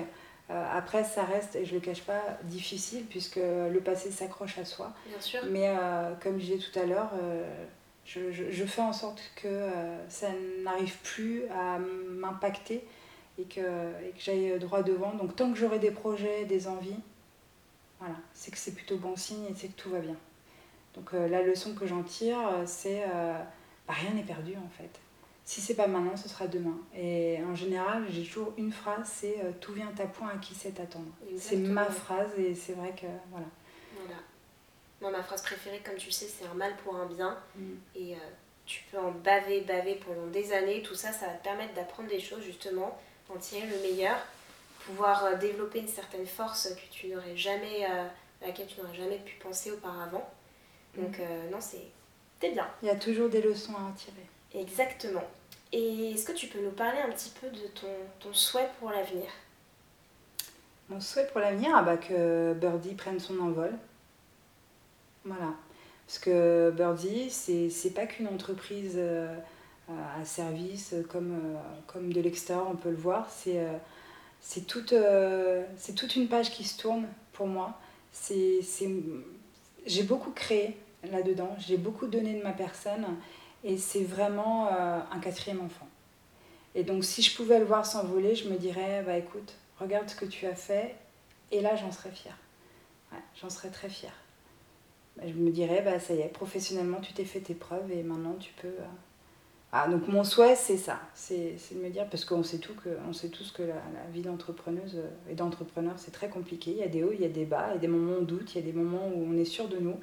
[0.52, 4.58] Euh, après, ça reste, et je ne le cache pas, difficile puisque le passé s'accroche
[4.58, 4.92] à soi.
[5.06, 5.40] Bien sûr.
[5.50, 7.64] Mais euh, comme je disais tout à l'heure, euh,
[8.04, 9.68] je, je, je, fais en sorte que
[10.08, 10.28] ça
[10.62, 12.84] n'arrive plus à m'impacter
[13.38, 15.14] et que, et que j'aille droit devant.
[15.14, 16.98] Donc tant que j'aurai des projets, des envies,
[18.00, 20.16] voilà, c'est que c'est plutôt bon signe et c'est que tout va bien.
[20.94, 23.04] Donc la leçon que j'en tire, c'est
[23.86, 25.00] bah, rien n'est perdu en fait
[25.44, 26.78] si c'est pas maintenant, ce sera demain.
[26.96, 30.54] Et en général, j'ai toujours une phrase, c'est euh, tout vient à point à qui
[30.54, 31.10] sait attendre.
[31.36, 33.06] C'est ma phrase et c'est vrai que.
[33.30, 33.46] Voilà.
[35.02, 37.36] Moi, ma phrase préférée, comme tu sais, c'est un mal pour un bien.
[37.56, 37.74] Mm.
[37.96, 38.18] Et euh,
[38.64, 40.80] tu peux en baver, baver pendant des années.
[40.82, 42.96] Tout ça, ça va te permettre d'apprendre des choses justement,
[43.28, 44.16] d'en tirer le meilleur,
[44.86, 48.10] pouvoir euh, développer une certaine force que tu n'aurais jamais, à
[48.46, 50.30] laquelle tu n'aurais jamais pu penser auparavant.
[50.96, 51.50] Donc mm.
[51.50, 51.90] non, c'est
[52.40, 52.68] bien.
[52.82, 54.26] Il y a toujours des leçons à en tirer.
[54.54, 55.24] Exactement.
[55.72, 57.88] Et est-ce que tu peux nous parler un petit peu de ton,
[58.20, 59.26] ton souhait pour l'avenir?
[60.88, 63.72] Mon souhait pour l'avenir, ah bah que Birdie prenne son envol.
[65.24, 65.54] Voilà.
[66.06, 69.34] Parce que Birdie, c'est pas qu'une entreprise euh,
[69.88, 73.28] à service comme, euh, comme de l'extérieur, on peut le voir.
[73.30, 73.78] C'est euh,
[74.66, 74.94] toute,
[75.96, 77.78] toute une page qui se tourne pour moi.
[79.86, 80.76] J'ai beaucoup créé
[81.10, 83.06] là-dedans, j'ai beaucoup donné de ma personne
[83.64, 85.88] et c'est vraiment euh, un quatrième enfant.
[86.74, 90.16] Et donc si je pouvais le voir s'envoler, je me dirais, bah écoute, regarde ce
[90.16, 90.94] que tu as fait,
[91.50, 92.38] et là j'en serais fière.
[93.40, 94.21] j'en serais très fière.
[95.16, 98.02] Bah, je me dirais, bah ça y est, professionnellement tu t'es fait tes preuves et
[98.02, 98.68] maintenant tu peux...
[98.68, 98.86] Euh,
[99.74, 102.90] ah, donc mon souhait c'est ça, c'est de me dire, parce qu'on sait, tout que,
[103.08, 106.78] on sait tous que la, la vie d'entrepreneuse euh, et d'entrepreneur c'est très compliqué, il
[106.78, 108.20] y a des hauts, il y a des bas, il y a des moments où
[108.20, 109.98] on doute, il y a des moments où on est sûr de nous.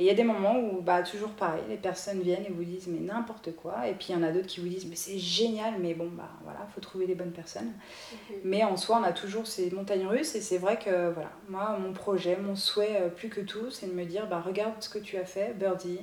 [0.00, 2.64] Et il y a des moments où, bah, toujours pareil, les personnes viennent et vous
[2.64, 3.86] disent mais n'importe quoi.
[3.86, 6.08] Et puis il y en a d'autres qui vous disent mais c'est génial, mais bon,
[6.08, 7.66] bah voilà, faut trouver les bonnes personnes.
[7.66, 8.36] Mhm.
[8.44, 11.76] Mais en soi, on a toujours ces montagnes russes et c'est vrai que, voilà, moi,
[11.78, 14.88] mon projet, mon souhait euh, plus que tout, c'est de me dire bah regarde ce
[14.88, 16.00] que tu as fait, Birdie.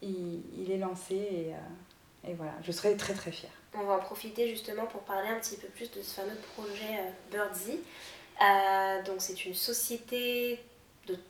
[0.00, 3.50] Il, il est lancé et, euh, et, voilà, je serai très très fière.
[3.74, 7.00] On va en profiter justement pour parler un petit peu plus de ce fameux projet
[7.00, 7.80] euh, Birdie.
[9.06, 10.60] donc c'est une société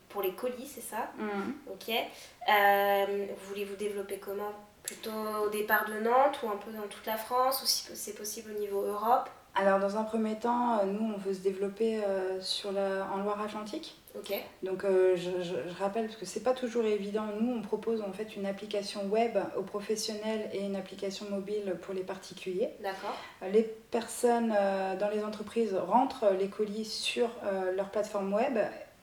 [0.09, 1.73] pour les colis, c'est ça mm.
[1.73, 1.91] Ok.
[1.91, 4.53] Euh, voulez-vous développer comment?
[4.83, 5.11] Plutôt
[5.45, 8.53] au départ de Nantes ou un peu dans toute la France ou si c'est possible
[8.57, 9.31] au niveau Europe?
[9.55, 13.19] Alors, dans un premier temps, euh, nous, on veut se développer euh, sur la, en
[13.19, 13.99] Loire-Atlantique.
[14.15, 14.33] Ok.
[14.63, 18.13] Donc, euh, je, je, rappelle, parce que c'est pas toujours évident, nous, on propose en
[18.13, 22.71] fait une application web aux professionnels et une application mobile pour les particuliers.
[22.83, 23.17] D'accord.
[23.53, 24.55] Les personnes
[24.99, 27.31] dans les entreprises rentrent les colis sur
[27.75, 28.59] leur plateforme web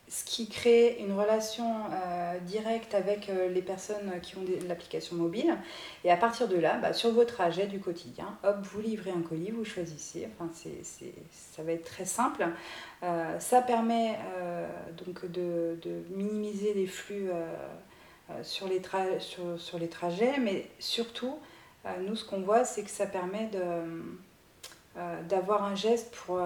[0.10, 5.56] ce qui crée une relation euh, directe avec euh, les personnes qui ont l'application mobile.
[6.04, 9.22] Et à partir de là, bah, sur vos trajets du quotidien, hop, vous livrez un
[9.22, 10.28] colis, vous choisissez.
[10.34, 10.50] Enfin,
[11.32, 12.48] ça va être très simple.
[13.04, 14.18] Euh, ça permet
[15.06, 17.30] donc de, de, minimiser les flux
[18.42, 18.82] sur, les
[19.20, 21.38] sur, sur, les trajets, mais surtout,
[22.02, 23.50] nous, ce qu'on voit, c'est que ça permet
[25.30, 26.42] d'avoir un geste pour,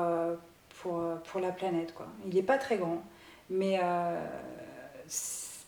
[0.81, 1.93] pour, pour la planète.
[1.93, 2.07] Quoi.
[2.25, 3.01] Il n'est pas très grand.
[3.53, 4.19] Mais euh,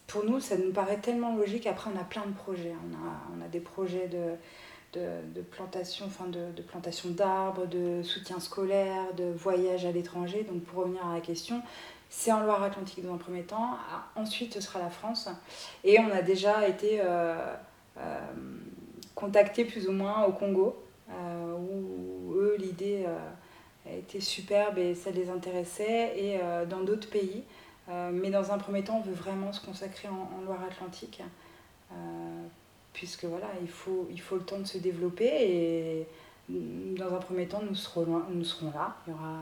[0.08, 1.68] pour nous, ça nous paraît tellement logique.
[1.68, 2.74] Après, on a plein de projets.
[2.74, 8.40] On a, on a des projets de, de, plantation, enfin de, plantation d'arbres, de soutien
[8.40, 10.44] scolaire, de voyage à l'étranger.
[10.50, 11.62] Donc, pour revenir à la question,
[12.10, 13.78] c'est en Loire-Atlantique dans un premier temps.
[14.16, 15.30] Ensuite, ce sera la France.
[15.84, 17.36] Et on a déjà été euh,
[17.98, 18.20] euh,
[19.14, 23.06] contacté plus ou moins au Congo, euh, où eux, l'idée
[23.86, 26.14] a été superbe et ça les intéressait.
[26.18, 27.44] Et euh, dans d'autres pays.
[27.90, 31.22] Euh, mais dans un premier temps, on veut vraiment se consacrer en, en Loire-Atlantique,
[31.92, 31.96] euh,
[32.94, 36.08] puisque voilà, il faut, il faut le temps de se développer et
[36.50, 38.96] dans un premier temps, nous serons, nous serons là.
[39.08, 39.38] Il y aura,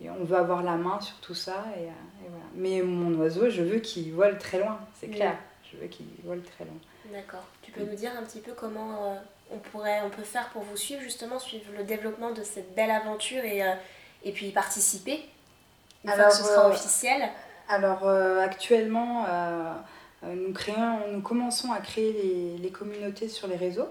[0.00, 1.64] et on veut avoir la main sur tout ça.
[1.76, 2.44] Et, et voilà.
[2.54, 5.36] Mais mon oiseau, je veux qu'il vole très loin, c'est clair.
[5.70, 6.74] Je veux qu'il vole très loin.
[7.12, 7.44] D'accord.
[7.62, 9.16] Tu peux nous dire un petit peu comment euh,
[9.52, 12.90] on, pourrait, on peut faire pour vous suivre, justement, suivre le développement de cette belle
[12.90, 13.74] aventure et, euh,
[14.24, 15.24] et puis y participer?
[16.04, 17.30] Une Alors, fois que ce sera euh, officiel
[17.68, 19.72] alors euh, actuellement, euh,
[20.22, 23.88] nous, créons, nous commençons à créer les, les, communautés sur les réseaux.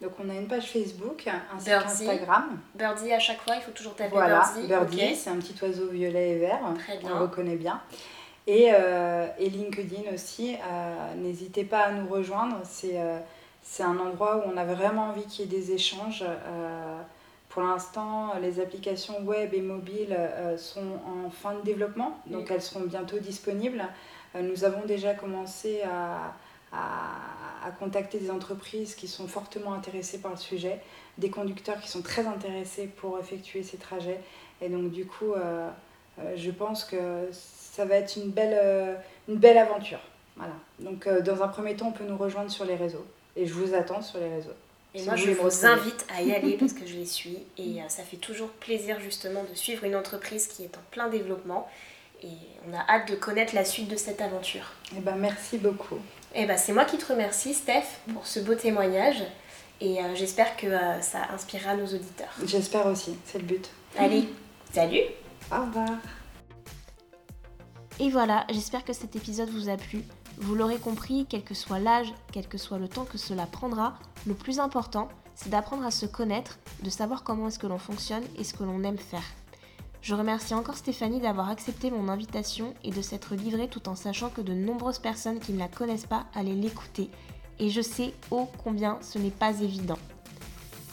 [0.00, 2.58] Donc on a une page Facebook, un site Instagram.
[2.74, 4.66] Birdie à chaque fois, il faut toujours taper voilà, Birdie.
[4.66, 6.60] Birdie, c'est un petit oiseau violet et vert.
[6.80, 7.10] Très bien.
[7.12, 7.80] On le reconnaît bien.
[8.48, 10.56] Et, euh, et LinkedIn aussi.
[10.56, 12.56] Euh, N'hésitez pas à nous rejoindre.
[12.64, 13.18] C'est euh,
[13.78, 16.24] un endroit où on a vraiment envie qu'il y ait des échanges.
[17.52, 22.62] Pour l'instant, les applications web et mobiles euh, sont en fin de développement, donc elles
[22.62, 23.84] seront bientôt disponibles.
[24.34, 26.34] Euh, nous avons déjà commencé à,
[26.72, 30.80] à, à, contacter des entreprises qui sont fortement intéressées par le sujet,
[31.18, 34.20] des conducteurs qui sont très intéressés pour effectuer ces trajets.
[34.60, 35.68] Et donc du coup, euh,
[36.18, 38.94] euh je pense que ça va être une belle, euh,
[39.28, 40.00] une belle aventure.
[40.36, 40.54] Voilà.
[40.80, 43.04] Donc euh, dans un premier temps, on peut nous rejoindre sur les réseaux.
[43.36, 44.56] Et je vous attends sur les réseaux.
[44.94, 47.88] Et moi, je vous invite à y aller parce que je les suis et euh,
[47.88, 51.68] ça fait toujours plaisir justement de suivre une entreprise qui est en plein développement
[52.22, 52.28] et
[52.68, 54.72] on a hâte de connaître la suite de cette aventure.
[54.96, 55.98] Eh ben, merci beaucoup.
[56.34, 59.22] Eh ben, c'est moi qui te remercie, Steph, pour ce beau témoignage
[59.80, 62.32] et euh, j'espère que euh, ça inspirera nos auditeurs.
[62.44, 63.68] J'espère aussi, c'est le but.
[63.98, 64.28] Allez,
[64.72, 65.02] salut
[65.50, 65.98] Au revoir
[67.98, 70.02] Et voilà, j'espère que cet épisode vous a plu.
[70.38, 73.94] Vous l'aurez compris, quel que soit l'âge, quel que soit le temps que cela prendra,
[74.26, 78.24] le plus important, c'est d'apprendre à se connaître, de savoir comment est-ce que l'on fonctionne
[78.36, 79.24] et ce que l'on aime faire.
[80.00, 84.30] Je remercie encore Stéphanie d'avoir accepté mon invitation et de s'être livrée tout en sachant
[84.30, 87.08] que de nombreuses personnes qui ne la connaissent pas allaient l'écouter.
[87.60, 89.98] Et je sais ô combien ce n'est pas évident.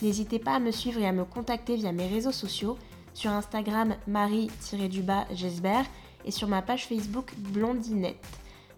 [0.03, 2.77] N'hésitez pas à me suivre et à me contacter via mes réseaux sociaux,
[3.15, 5.85] sur Instagram marie-gesbert
[6.23, 8.23] et sur ma page Facebook Blondinette.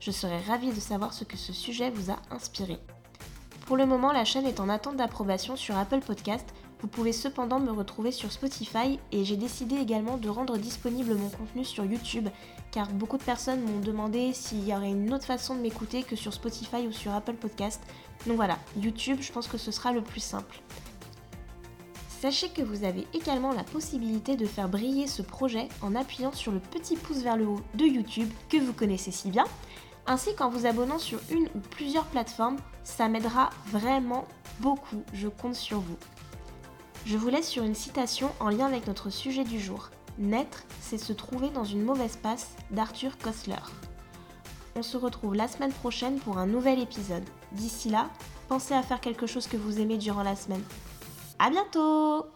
[0.01, 2.79] Je serais ravie de savoir ce que ce sujet vous a inspiré.
[3.67, 6.43] Pour le moment, la chaîne est en attente d'approbation sur Apple Podcast.
[6.79, 11.29] Vous pouvez cependant me retrouver sur Spotify et j'ai décidé également de rendre disponible mon
[11.29, 12.29] contenu sur YouTube
[12.71, 16.15] car beaucoup de personnes m'ont demandé s'il y aurait une autre façon de m'écouter que
[16.15, 17.79] sur Spotify ou sur Apple Podcast.
[18.25, 20.61] Donc voilà, YouTube, je pense que ce sera le plus simple.
[22.21, 26.51] Sachez que vous avez également la possibilité de faire briller ce projet en appuyant sur
[26.51, 29.45] le petit pouce vers le haut de YouTube que vous connaissez si bien
[30.07, 34.25] ainsi qu'en vous abonnant sur une ou plusieurs plateformes, ça m'aidera vraiment
[34.59, 35.97] beaucoup, je compte sur vous.
[37.05, 39.89] Je vous laisse sur une citation en lien avec notre sujet du jour.
[40.17, 43.61] Naître, c'est se trouver dans une mauvaise passe d'Arthur Kostler.
[44.75, 47.27] On se retrouve la semaine prochaine pour un nouvel épisode.
[47.53, 48.09] D'ici là,
[48.47, 50.63] pensez à faire quelque chose que vous aimez durant la semaine.
[51.39, 52.27] A bientôt